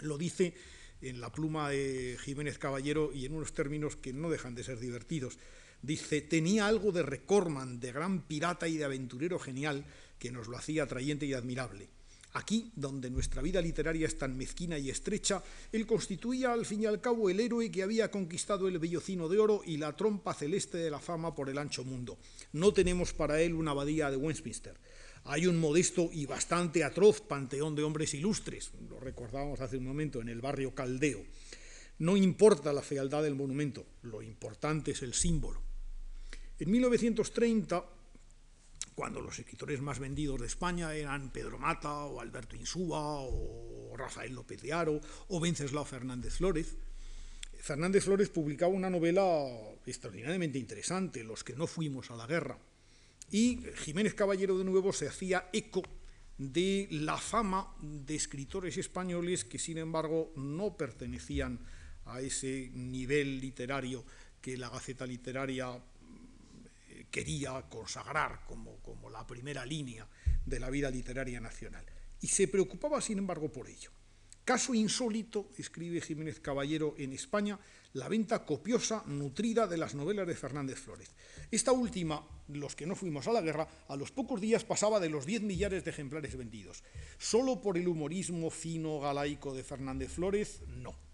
[0.00, 0.54] Lo dice
[1.02, 4.80] en la pluma de Jiménez Caballero y en unos términos que no dejan de ser
[4.80, 5.38] divertidos.
[5.82, 9.84] Dice, tenía algo de Recorman, de gran pirata y de aventurero genial,
[10.18, 11.90] que nos lo hacía atrayente y admirable.
[12.38, 16.86] Aquí, donde nuestra vida literaria es tan mezquina y estrecha, él constituía al fin y
[16.86, 20.78] al cabo el héroe que había conquistado el bellocino de oro y la trompa celeste
[20.78, 22.16] de la fama por el ancho mundo.
[22.52, 24.76] No tenemos para él una abadía de Westminster.
[25.24, 30.20] Hay un modesto y bastante atroz panteón de hombres ilustres, lo recordábamos hace un momento,
[30.20, 31.24] en el barrio Caldeo.
[31.98, 35.60] No importa la fealdad del monumento, lo importante es el símbolo.
[36.60, 37.84] En 1930,
[38.98, 44.34] cuando los escritores más vendidos de España eran Pedro Mata o Alberto Insúa o Rafael
[44.34, 46.74] López de Aro o Venceslao Fernández Flórez.
[47.60, 49.22] Fernández Flórez publicaba una novela
[49.86, 52.58] extraordinariamente interesante, Los que no fuimos a la guerra,
[53.30, 55.82] y Jiménez Caballero de nuevo se hacía eco
[56.36, 61.60] de la fama de escritores españoles que sin embargo no pertenecían
[62.06, 64.04] a ese nivel literario
[64.40, 65.80] que la Gaceta Literaria
[67.10, 70.06] quería consagrar como, como la primera línea
[70.44, 71.84] de la vida literaria nacional.
[72.20, 73.90] Y se preocupaba, sin embargo, por ello.
[74.44, 77.58] Caso insólito, escribe Jiménez Caballero en España,
[77.92, 81.10] la venta copiosa, nutrida de las novelas de Fernández Flórez.
[81.50, 85.10] Esta última, los que no fuimos a la guerra, a los pocos días pasaba de
[85.10, 86.82] los 10 millares de ejemplares vendidos.
[87.18, 91.07] Solo por el humorismo fino galaico de Fernández Flórez, no.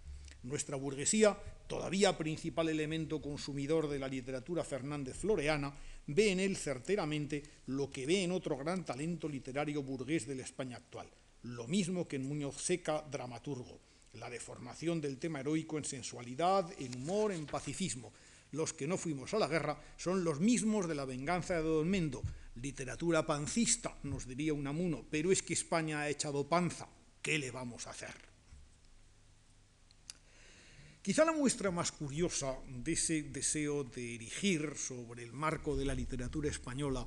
[0.45, 1.37] Nuestra burguesía
[1.67, 5.75] todavía principal elemento consumidor de la literatura Fernández Floreana,
[6.07, 10.43] ve en él certeramente lo que ve en otro gran talento literario burgués de la
[10.43, 11.09] España actual,
[11.43, 13.81] lo mismo que en Muñoz Seca, dramaturgo,
[14.15, 18.13] la deformación del tema heroico en sensualidad, en humor, en pacifismo.
[18.53, 21.89] Los que no fuimos a la guerra son los mismos de la venganza de Don
[21.89, 22.23] Mendo,
[22.57, 26.87] literatura pancista, nos diría Unamuno, pero es que España ha echado panza,
[27.21, 28.34] ¿qué le vamos a hacer?
[31.05, 35.95] Quizá la muestra más curiosa de ese deseo de erigir sobre el marco de la
[35.95, 37.07] literatura española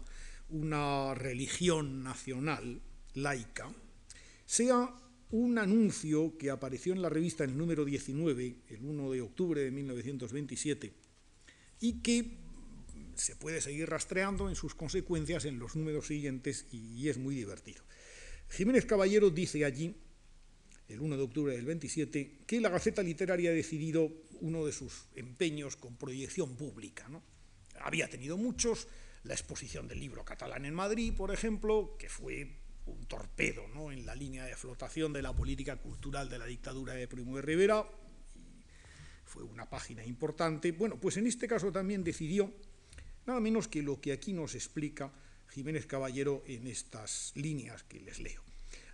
[0.49, 2.79] una religión nacional
[3.15, 3.73] laica
[4.45, 4.93] sea
[5.31, 9.61] un anuncio que apareció en la revista en el número 19, el 1 de octubre
[9.61, 10.93] de 1927,
[11.79, 12.37] y que
[13.15, 17.81] se puede seguir rastreando en sus consecuencias en los números siguientes y es muy divertido.
[18.47, 19.95] Jiménez Caballero dice allí
[20.88, 24.11] el 1 de octubre del 27, que la Gaceta Literaria ha decidido
[24.41, 27.07] uno de sus empeños con proyección pública.
[27.09, 27.23] ¿no?
[27.81, 28.88] Había tenido muchos,
[29.23, 32.47] la exposición del libro catalán en Madrid, por ejemplo, que fue
[32.85, 33.91] un torpedo ¿no?
[33.91, 37.41] en la línea de flotación de la política cultural de la dictadura de Primo de
[37.41, 37.85] Rivera,
[39.25, 40.71] fue una página importante.
[40.71, 42.51] Bueno, pues en este caso también decidió,
[43.25, 45.11] nada menos que lo que aquí nos explica
[45.49, 48.46] Jiménez Caballero en estas líneas que les leo.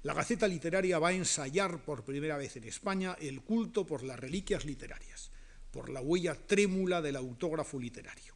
[0.03, 4.19] La Gaceta Literaria va a ensayar por primera vez en España el culto por las
[4.19, 5.31] reliquias literarias,
[5.71, 8.35] por la huella trémula del autógrafo literario.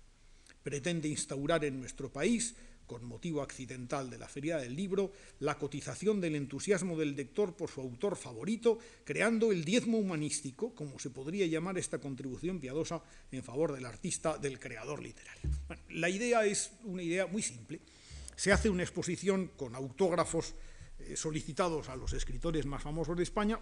[0.64, 2.56] Pretende instaurar en nuestro país,
[2.86, 5.12] con motivo accidental de la Feria del Libro,
[5.42, 10.98] la cotización del entusiasmo del lector por su autor favorito, creando el diezmo humanístico, como
[11.00, 15.50] se podría llamar esta contribución piadosa en favor del artista, del creador literario.
[15.90, 17.82] la idea es una idea muy simple.
[18.38, 20.54] Se hace una exposición con autógrafos
[21.16, 23.60] solicitados a los escritores más famosos de España,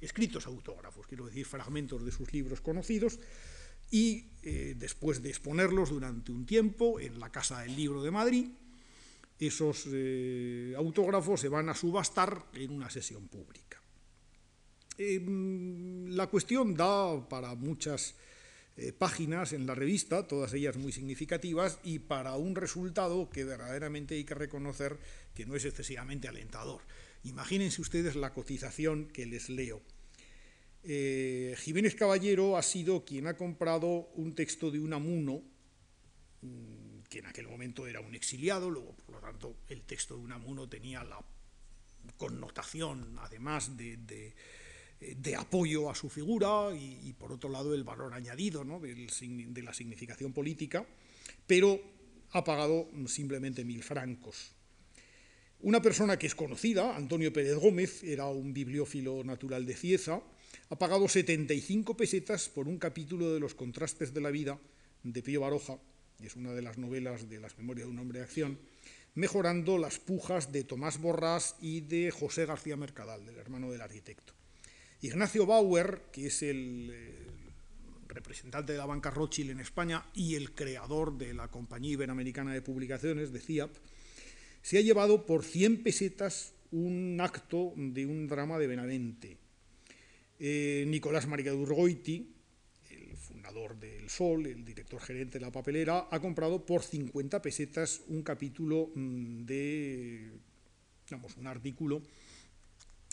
[0.00, 3.18] escritos autógrafos, quiero decir, fragmentos de sus libros conocidos,
[3.90, 4.26] y
[4.76, 8.50] después de exponerlos durante un tiempo en la Casa del Libro de Madrid,
[9.38, 9.88] esos
[10.76, 13.68] autógrafos se van a subastar en una sesión pública.
[14.98, 18.18] Em, la cuestión da para muchas
[18.80, 24.14] eh, páginas en la revista, todas ellas muy significativas, y para un resultado que verdaderamente
[24.14, 24.96] hay que reconocer
[25.34, 26.82] que no es excesivamente alentador.
[27.24, 29.82] Imagínense ustedes la cotización que les leo.
[30.84, 35.42] Eh, Jiménez Caballero ha sido quien ha comprado un texto de Unamuno,
[36.42, 40.22] mm, que en aquel momento era un exiliado, luego, por lo tanto, el texto de
[40.22, 41.18] Unamuno tenía la
[42.16, 43.96] connotación, además de
[45.00, 50.32] de apoyo a su figura y, por otro lado el valor añadido de la significación
[50.32, 50.86] política,
[51.46, 51.80] pero
[52.32, 54.52] ha pagado simplemente mil francos.
[55.60, 60.22] Una persona que es conocida, Antonio Pérez Gómez, era un bibliófilo natural de Cieza,
[60.70, 64.58] ha pagado 75 pesetas por un capítulo de Los contrastes de la vida
[65.02, 65.78] de Pío Baroja,
[66.22, 68.58] es una de las novelas de las memorias de un hombre de acción,
[69.14, 74.37] mejorando las pujas de Tomás Borrás y de José García Mercadal, del hermano del arquitecto.
[75.00, 76.92] Ignacio Bauer, que es el,
[78.08, 82.62] representante de la banca Rothschild en España y el creador de la Compañía Iberoamericana de
[82.62, 83.70] Publicaciones, de CIAP,
[84.60, 89.36] se ha llevado por 100 pesetas un acto de un drama de Benavente.
[90.40, 92.34] Eh, Nicolás María Durgoiti,
[92.90, 98.02] el fundador del Sol, el director gerente de la papelera, ha comprado por 50 pesetas
[98.08, 100.32] un capítulo mm, de,
[101.06, 102.02] digamos, un artículo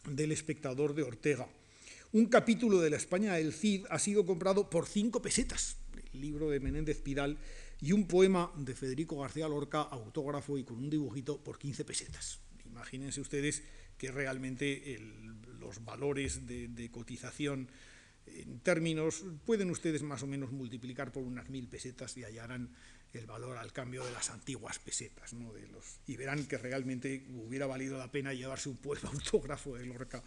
[0.10, 1.48] del espectador de Ortega.
[2.16, 5.76] Un capítulo de la España del Cid ha sido comprado por cinco pesetas,
[6.14, 7.38] el libro de Menéndez Pidal,
[7.82, 12.40] y un poema de Federico García Lorca, autógrafo y con un dibujito, por 15 pesetas.
[12.68, 13.64] Imagínense ustedes
[13.98, 14.98] que realmente
[15.60, 17.68] los valores de, cotización
[18.28, 22.70] en términos, pueden ustedes más o menos multiplicar por unas mil pesetas y hallarán
[23.12, 25.52] el valor al cambio de las antiguas pesetas, ¿no?
[25.52, 29.86] de los, y verán que realmente hubiera valido la pena llevarse un poema autógrafo de
[29.86, 30.24] Lorca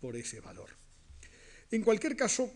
[0.00, 0.83] por ese valor.
[1.74, 2.48] En cualquier caso,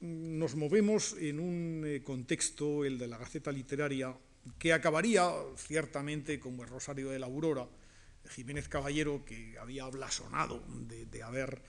[0.00, 4.14] nos movemos en un eh, contexto, el de la Gaceta Literaria,
[4.58, 7.66] que acabaría ciertamente como el Rosario de la Aurora,
[8.28, 11.62] Jiménez Caballero, que había blasonado de, haber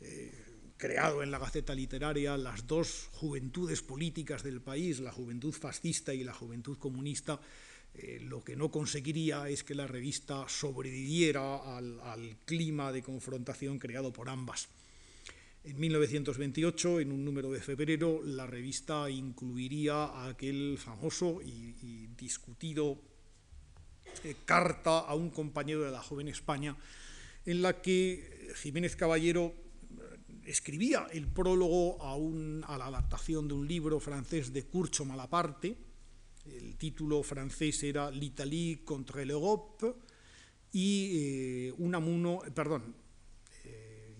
[0.00, 0.32] eh,
[0.78, 6.24] creado en la Gaceta Literaria las dos juventudes políticas del país, la juventud fascista y
[6.24, 7.38] la juventud comunista,
[7.92, 14.14] eh, lo que no conseguiría es que la revista sobreviviera al clima de confrontación creado
[14.14, 14.70] por ambas.
[15.64, 22.98] En 1928, en un número de febrero, la revista incluiría aquel famoso y, discutido
[24.24, 26.76] eh, carta a un compañero de la joven España,
[27.44, 34.00] en la que Jiménez Caballero eh, escribía el prólogo a, la adaptación de un libro
[34.00, 35.76] francés de Curcho Malaparte.
[36.46, 39.94] El título francés era L'Italie contre l'Europe
[40.72, 42.94] y un eh, Unamuno, perdón,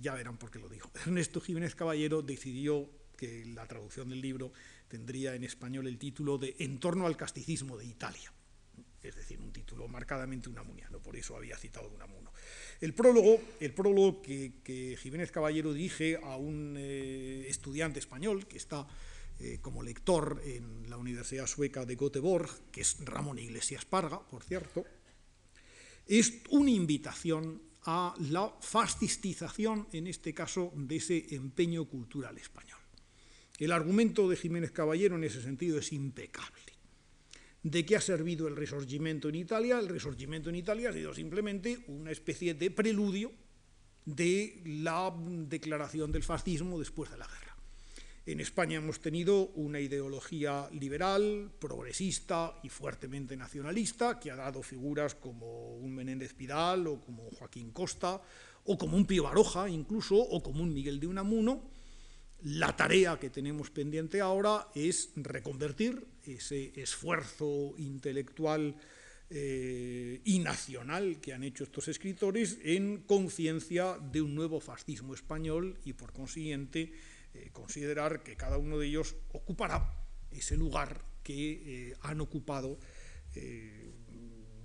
[0.00, 0.90] ya verán por qué lo dijo.
[0.94, 4.52] Ernesto Jiménez Caballero decidió que la traducción del libro
[4.86, 8.32] tendría en español el título de En torno al casticismo de Italia,
[9.02, 12.32] es decir, un título marcadamente unamuniano, por eso había citado Unamuno.
[12.80, 18.86] El prólogo, el prólogo que, Jiménez Caballero dirige a un eh, estudiante español que está
[19.40, 24.42] eh, como lector en la Universidad Sueca de Göteborg, que es Ramón Iglesias Parga, por
[24.42, 24.84] cierto,
[26.06, 32.78] es una invitación a la fascistización, en este caso, de ese empeño cultural español.
[33.58, 36.74] El argumento de Jiménez Caballero en ese sentido es impecable.
[37.62, 39.78] ¿De qué ha servido el resurgimiento en Italia?
[39.78, 43.32] El resurgimiento en Italia ha sido simplemente una especie de preludio
[44.04, 45.10] de la
[45.48, 47.47] declaración del fascismo después de la guerra.
[48.28, 55.14] En España hemos tenido una ideología liberal, progresista y fuertemente nacionalista, que ha dado figuras
[55.14, 58.20] como un Menéndez Pidal o como Joaquín Costa,
[58.66, 61.62] o como un Pío Baroja incluso, o como un Miguel de Unamuno.
[62.42, 68.76] La tarea que tenemos pendiente ahora es reconvertir ese esfuerzo intelectual
[69.30, 75.78] eh, y nacional que han hecho estos escritores en conciencia de un nuevo fascismo español
[75.86, 76.92] y, por consiguiente,
[77.38, 79.94] eh, considerar que cada uno de ellos ocupará
[80.30, 82.78] ese lugar que eh, han ocupado
[83.34, 83.92] eh,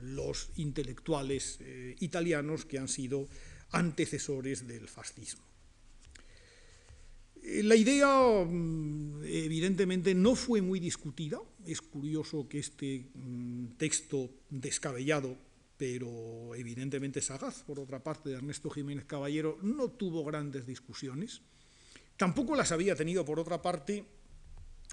[0.01, 1.59] los intelectuales
[1.99, 3.29] italianos que han sido
[3.71, 5.43] antecesores del fascismo.
[7.41, 11.39] La idea, mm, evidentemente, no fue muy discutida.
[11.65, 15.37] Es curioso que este mm, texto descabellado
[15.77, 21.41] pero evidentemente sagaz, por otra parte, de Ernesto Jiménez Caballero, no tuvo grandes discusiones.
[22.17, 24.05] Tampoco las había tenido, por otra parte,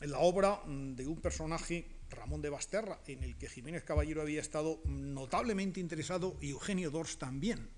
[0.01, 4.41] en la obra de un personaje, Ramón de Basterra, en el que Jiménez Caballero había
[4.41, 7.69] estado notablemente interesado y Eugenio Dors también.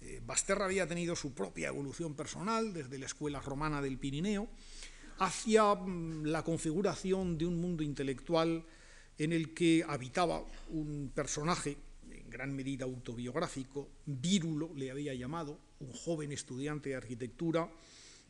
[0.00, 4.48] Eh, Basterra había tenido su propia evolución personal desde la escuela romana del Pirineo
[5.18, 8.64] hacia mm, la configuración de un mundo intelectual
[9.18, 11.78] en el que habitaba un personaje
[12.10, 17.70] en gran medida autobiográfico, Vírulo le había llamado, un joven estudiante de arquitectura,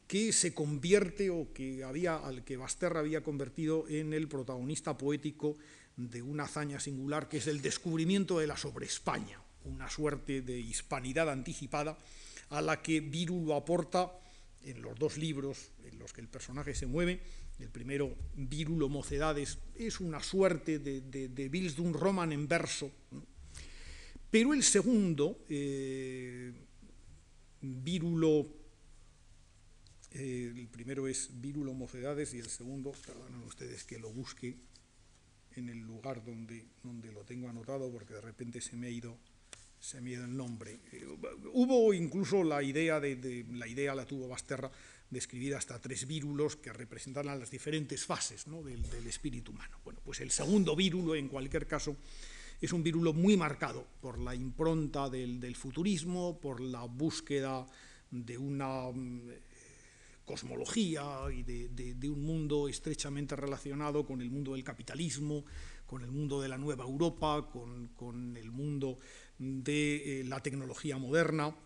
[0.07, 5.57] que se convierte o que había, al que Basterra había convertido en el protagonista poético
[5.97, 10.59] de una hazaña singular que es el descubrimiento de la sobre España, una suerte de
[10.59, 11.99] hispanidad anticipada
[12.51, 14.13] a la que Vírulo aporta
[14.63, 17.21] en los dos libros en los que el personaje se mueve.
[17.59, 22.91] El primero, Vírulo Mocedades, es una suerte de, de, un Roman en verso.
[24.31, 26.53] Pero el segundo, eh,
[27.63, 28.47] Vírulo,
[30.19, 34.57] eh, el primero es Vírulo Mocedades y el segundo, perdonen ustedes que lo busque
[35.57, 39.19] en el lugar donde, donde lo tengo anotado porque de repente se me ha ido
[39.79, 40.81] se me ha ido el nombre.
[40.93, 41.07] Eh,
[41.53, 44.71] hubo incluso la idea, de, la idea la tuvo Basterra,
[45.09, 49.79] de escribir hasta tres vírulos que representaran las diferentes fases del, espíritu humano.
[49.85, 51.97] Bueno, pues el segundo vírulo, en cualquier caso,
[52.61, 57.67] es un vírulo muy marcado por la impronta del, futurismo, por la búsqueda
[58.11, 59.31] de una mm,
[60.27, 65.45] cosmología y de, un mundo estrechamente relacionado con el mundo del capitalismo,
[65.87, 68.99] con el mundo de la nueva Europa, con, con el mundo
[69.39, 71.57] de eh, la tecnología moderna,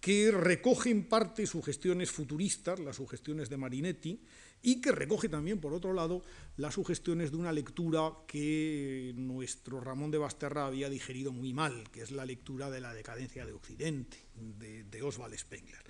[0.00, 4.20] que recoge en parte sugestiones futuristas, las sugestiones de Marinetti,
[4.62, 6.22] y que recoge también, por otro lado,
[6.56, 12.02] las sugestiones de una lectura que nuestro Ramón de Basterra había digerido muy mal, que
[12.02, 15.82] es la lectura de la decadencia de Occidente, de, Oswald Spengler.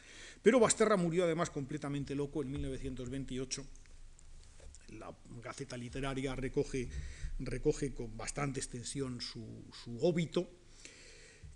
[0.43, 3.65] Pero Basterra murió además completamente loco en 1928.
[4.99, 6.89] La Gaceta Literaria recoge,
[7.95, 9.45] con bastante extensión su,
[10.01, 10.51] óbito,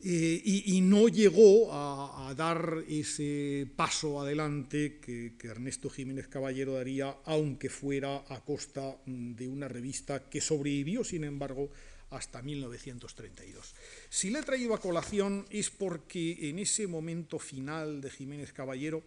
[0.01, 7.71] eh, y, no llegó a, dar ese paso adelante que, Ernesto Jiménez Caballero daría, aunque
[7.71, 11.71] fuera a costa de una revista que sobrevivió, sin embargo,
[12.17, 13.75] hasta 1932.
[14.09, 19.03] Si le he traído a colación es porque en ese momento final de Jiménez Caballero,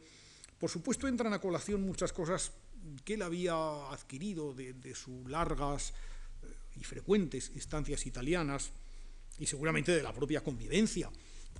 [0.60, 2.51] por supuesto entran a colación muchas cosas
[3.03, 3.55] que él había
[3.91, 5.93] adquirido de, sus largas
[6.43, 6.47] eh,
[6.80, 8.72] y frecuentes estancias italianas,
[9.39, 11.10] y seguramente de la propia convivencia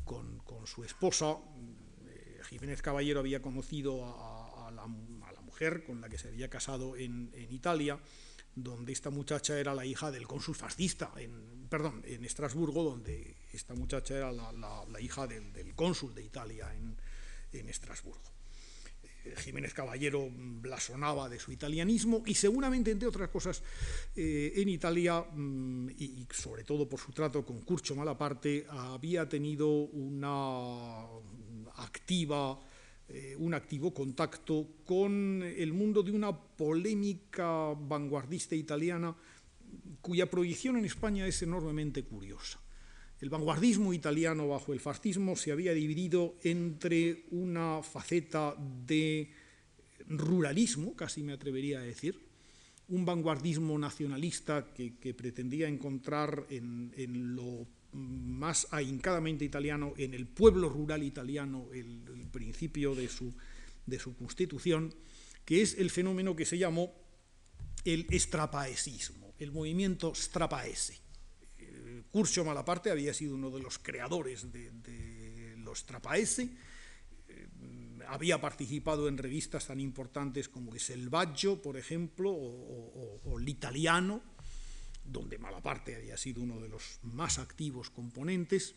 [0.04, 1.38] con, su esposa.
[2.08, 7.32] Eh, Jiménez Caballero había conocido a, la, mujer con la que se había casado en,
[7.50, 8.00] Italia,
[8.64, 13.74] donde esta muchacha era la hija del cónsul fascista, en, perdón, en Estrasburgo, donde esta
[13.74, 18.38] muchacha era la, hija del, cónsul de Italia en Estrasburgo.
[19.36, 23.62] Jiménez Caballero blasonaba de su italianismo y seguramente, entre otras cosas,
[24.16, 29.68] eh, en Italia, mm, y, sobre todo por su trato con Curcio Malaparte, había tenido
[29.70, 31.04] una
[31.76, 32.60] activa,
[33.10, 39.16] eh, un activo contacto con el mundo de una polémica vanguardista italiana
[40.02, 42.60] cuya proyección en España es enormemente curiosa.
[43.20, 48.56] El vanguardismo italiano bajo el fascismo se había dividido entre una faceta
[48.86, 49.32] de
[50.08, 52.20] ruralismo, casi me atrevería a decir,
[52.90, 61.04] un vanguardismo nacionalista que, pretendía encontrar en, lo más ahincadamente italiano, en el pueblo rural
[61.04, 63.34] italiano, el, principio de su,
[63.86, 64.94] de su constitución,
[65.46, 66.94] que es el fenómeno que se llamó
[67.86, 71.08] el estrapaesismo, el movimiento strapaese.
[72.12, 76.50] Curcio Malaparte había sido uno de los creadores de, los Trapaese,
[77.28, 77.48] eh,
[78.08, 84.22] había participado en revistas tan importantes como El Selvaggio, por ejemplo, o, L'Italiano,
[85.08, 88.76] donde Malaparte había sido uno de los más activos componentes,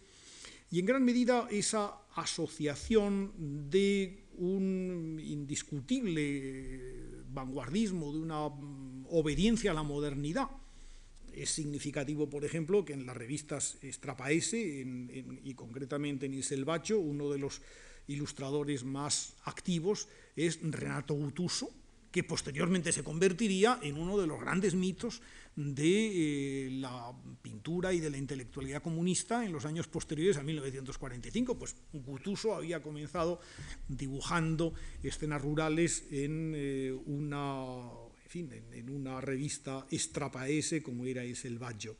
[0.70, 3.32] y en gran medida esa asociación
[3.70, 6.94] de un indiscutible
[7.32, 10.48] vanguardismo, de una obediencia a la modernidad,
[11.32, 14.84] es significativo, por ejemplo, que en las revistas Strapaese
[15.44, 17.62] y concretamente en Il Selvaggio, uno de los
[18.06, 21.70] ilustradores más activos es Renato Gutuso,
[22.11, 25.22] que posteriormente se convertiría en uno de los grandes mitos
[25.54, 31.58] de eh, la pintura y de la intelectualidad comunista en los años posteriores a 1945.
[31.58, 33.40] Pues Gutuso había comenzado
[33.88, 37.82] dibujando escenas rurales en eh, una
[38.30, 41.96] fin, en, una revista estrapaese como era el Selvaggio.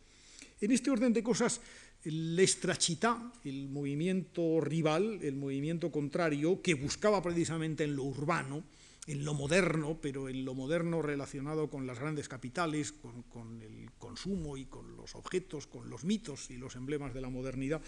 [0.61, 1.61] En este orden de cosas,
[2.04, 8.62] el Estrachitá, el movimiento rival, el movimiento contrario, que buscaba precisamente en lo urbano,
[9.11, 14.56] en lo moderno, pero en lo moderno relacionado con las grandes capitales, con, el consumo
[14.56, 17.82] y con los objetos, con los mitos y los emblemas de la modernidad,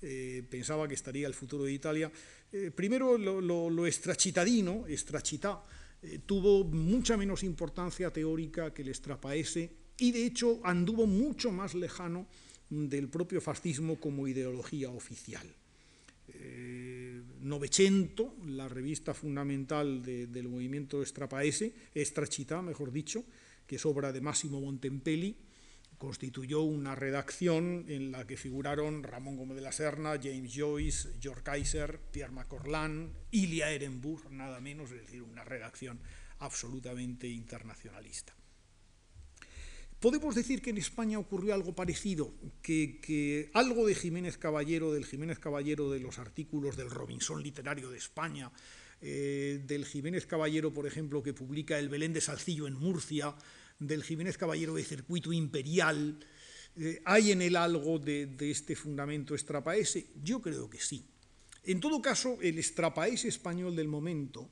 [0.00, 2.12] eh, pensaba que estaría el futuro de Italia.
[2.52, 4.44] Eh, primero, lo, lo, estrachitá,
[6.02, 11.74] eh, tuvo mucha menos importancia teórica que el estrapaese y de hecho anduvo mucho más
[11.74, 12.28] lejano
[12.70, 15.46] del propio fascismo como ideología oficial.
[16.28, 16.89] Eh,
[17.42, 23.24] Novecento, la revista fundamental del movimiento estrapaese, Estrachita, mejor dicho,
[23.66, 25.36] que es obra de Máximo Montempelli,
[26.00, 31.42] constituyó una redacción en la que figuraron Ramón Gómez de la Serna, James Joyce, George
[31.42, 36.00] Kaiser, Pierre Macorlan, Ilia Ehrenburg, nada menos, es decir, una redacción
[36.38, 38.34] absolutamente internacionalista.
[40.00, 42.32] Podemos decir que en España ocurrió algo parecido,
[42.62, 47.98] que, algo de Jiménez Caballero, del Jiménez Caballero de los artículos del Robinson Literario de
[47.98, 48.50] España,
[49.02, 53.34] eh, del Jiménez Caballero, por ejemplo, que publica El Belén de Salcillo en Murcia,
[53.78, 56.18] del Jiménez Caballero de Circuito Imperial,
[56.76, 60.06] eh, ¿hay en él algo de, de este fundamento estrapaese?
[60.24, 61.04] Yo creo que sí.
[61.64, 64.50] En todo caso, el estrapaese español del momento,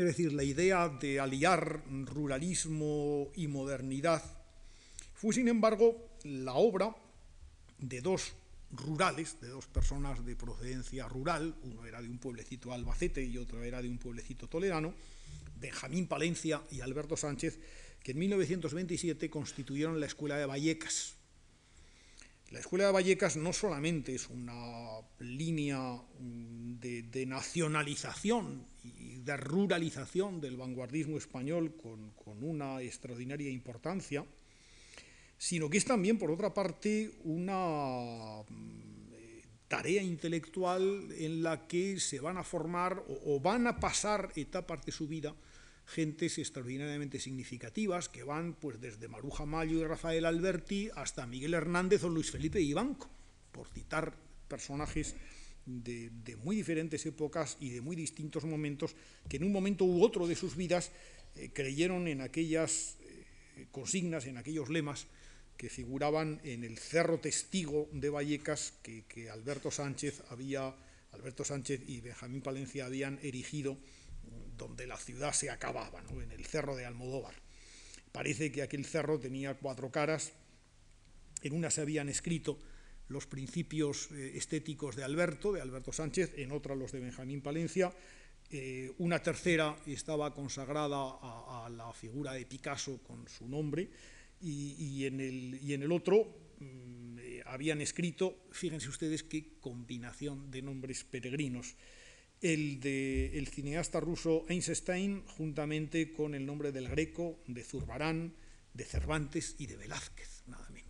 [0.00, 4.22] es decir, la idea de aliar ruralismo y modernidad,
[5.14, 6.94] fue sin embargo la obra
[7.78, 8.34] de dos
[8.72, 13.62] rurales, de dos personas de procedencia rural, uno era de un pueblecito albacete y otro
[13.62, 14.94] era de un pueblecito toledano,
[15.60, 17.58] Benjamín Palencia y Alberto Sánchez,
[18.02, 21.14] que en 1927 constituyeron la Escuela de Vallecas.
[22.54, 30.40] La Escuela de Vallecas no solamente es una línea de, de nacionalización y de ruralización
[30.40, 34.24] del vanguardismo español con, una extraordinaria importancia,
[35.36, 42.20] sino que es también, por otra parte, una mm, tarea intelectual en la que se
[42.20, 45.34] van a formar o, van a pasar etapas de su vida
[45.86, 52.04] gentes extraordinariamente significativas que van pues desde Maruja Mayo y Rafael Alberti hasta Miguel Hernández
[52.04, 53.10] o Luis Felipe Ibanco,
[53.52, 54.14] por citar
[54.48, 55.14] personajes
[55.66, 58.94] de, muy diferentes épocas y de muy distintos momentos,
[59.28, 60.90] que en un momento u otro de sus vidas
[61.36, 65.06] eh, creyeron en aquellas eh, consignas, en aquellos lemas
[65.56, 70.74] que figuraban en el cerro testigo de Vallecas que, Alberto Sánchez había,
[71.12, 73.78] Alberto Sánchez y Benjamín Palencia habían erigido
[74.56, 77.34] donde la ciudad se acababa, en el cerro de Almodóvar.
[78.12, 80.32] Parece que aquel cerro tenía cuatro caras,
[81.42, 82.58] en una se habían escrito
[83.08, 87.92] los principios eh, estéticos de Alberto, de Alberto Sánchez, en otra los de Benjamín Palencia.
[88.50, 93.90] Eh, una tercera estaba consagrada a, la figura de Picasso con su nombre
[94.40, 101.74] y, en, el, otro mm, eh, habían escrito, fíjense ustedes qué combinación de nombres peregrinos,
[102.40, 108.34] el del cineasta ruso Einstein juntamente con el nombre del Greco, de Zurbarán,
[108.72, 110.84] de Cervantes y de Velázquez, nada menos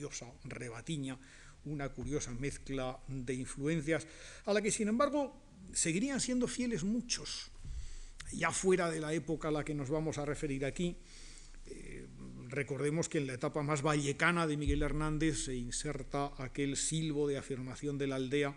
[0.00, 1.18] curiosa rebatiña,
[1.66, 4.06] una curiosa mezcla de influencias,
[4.46, 5.36] a la que sin embargo
[5.74, 7.50] seguirían siendo fieles muchos,
[8.32, 10.96] ya fuera de la época a la que nos vamos a referir aquí.
[11.66, 12.08] Eh,
[12.48, 17.36] recordemos que en la etapa más vallecana de Miguel Hernández se inserta aquel silbo de
[17.36, 18.56] afirmación de la aldea,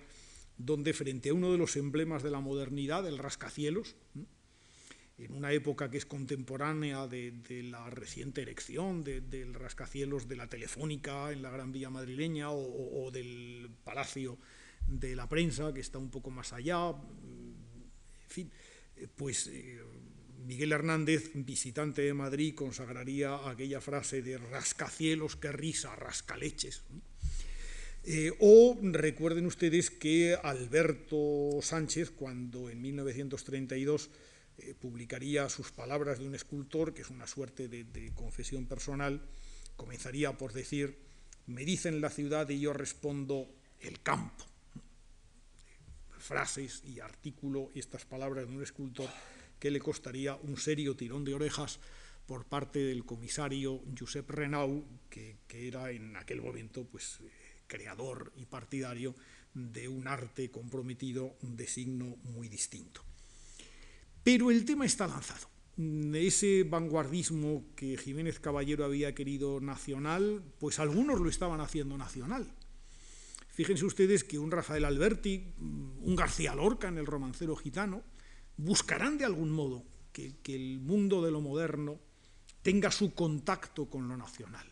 [0.57, 3.95] donde frente a uno de los emblemas de la modernidad, el rascacielos,
[5.17, 11.31] en una época que es contemporánea de, la reciente erección del rascacielos de la Telefónica
[11.31, 14.37] en la Gran Vía madrileña o, del Palacio
[14.87, 16.89] de la Prensa, que está un poco más allá.
[16.89, 18.51] En fin,
[19.15, 19.79] pues eh,
[20.45, 26.83] Miguel Hernández, visitante de Madrid, consagraría aquella frase de rascacielos, qué risa, rascaleches.
[28.05, 34.09] Eh, o recuerden ustedes que Alberto Sánchez, cuando en 1932
[34.57, 39.21] eh, publicaría sus palabras de un escultor, que es una suerte de, confesión personal,
[39.77, 40.97] comenzaría por decir,
[41.47, 43.49] me dicen la ciudad y yo respondo
[43.79, 44.45] el campo.
[46.19, 49.09] Frases y artículo y estas palabras de un escultor
[49.59, 51.79] que le costaría un serio tirón de orejas
[52.25, 57.19] por parte del comisario Josep Renau, que, que era en aquel momento pues,
[57.67, 59.15] creador y partidario
[59.53, 63.01] de un arte comprometido de signo muy distinto.
[64.23, 65.47] Pero el tema está lanzado.
[66.13, 72.47] Ese vanguardismo que Jiménez Caballero había querido nacional, pues algunos lo estaban haciendo nacional.
[73.49, 78.03] Fíjense ustedes que un Rafael Alberti, un García Lorca en el romancero gitano,
[78.57, 81.99] buscarán de algún modo que, el mundo de lo moderno
[82.61, 84.65] tenga su contacto con lo nacional.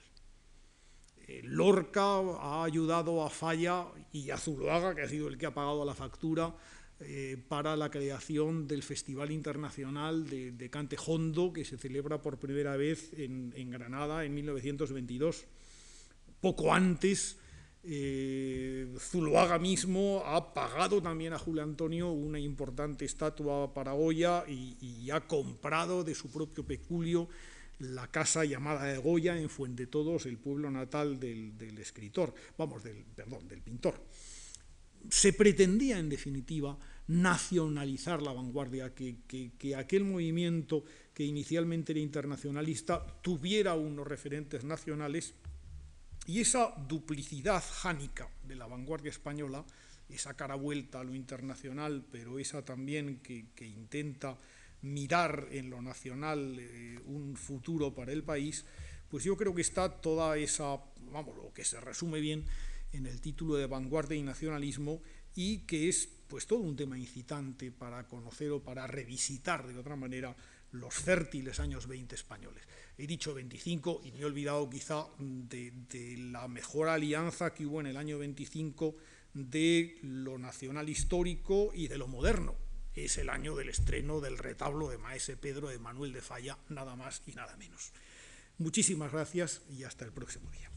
[1.31, 5.53] Eh, Lorca ha ayudado a Falla y a Zuluaga, que ha sido el que ha
[5.53, 6.53] pagado la factura,
[6.99, 12.75] eh, para la creación del Festival Internacional de, Cante Hondo, que se celebra por primera
[12.75, 15.45] vez en, Granada en 1922.
[16.41, 17.37] Poco antes,
[17.83, 25.09] eh, Zuluaga mismo ha pagado también a Julio Antonio una importante estatua para Goya y,
[25.11, 27.29] ha comprado de su propio peculio
[27.81, 32.83] la casa llamada de Goya en Fuente Todos, el pueblo natal del, del escritor, vamos,
[32.83, 34.01] del, perdón, del pintor.
[35.09, 36.77] Se pretendía, en definitiva,
[37.11, 45.33] nacionalizar la vanguardia, que, aquel movimiento que inicialmente era internacionalista tuviera unos referentes nacionales
[46.25, 49.65] y esa duplicidad jánica de la vanguardia española,
[50.07, 54.37] esa cara vuelta a lo internacional, pero esa también que, intenta
[54.81, 58.65] mirar en lo nacional eh, un futuro para el país,
[59.09, 60.79] pues yo creo que está toda esa,
[61.11, 62.45] vamos, lo que se resume bien
[62.93, 65.01] en el título de vanguardia y nacionalismo
[65.35, 69.95] y que es pues todo un tema incitante para conocer o para revisitar de otra
[69.95, 70.35] manera
[70.71, 72.63] los fértiles años 20 españoles.
[72.97, 75.73] He dicho 25 y me he olvidado quizá de,
[76.31, 78.95] la mejor alianza que hubo en el año 25
[79.33, 82.55] de lo nacional histórico y de lo moderno.
[82.95, 86.95] Es el año del estreno del retablo de Maese Pedro de Manuel de Falla, nada
[86.95, 87.93] más y nada menos.
[88.57, 90.69] Muchísimas gracias y hasta el próximo día.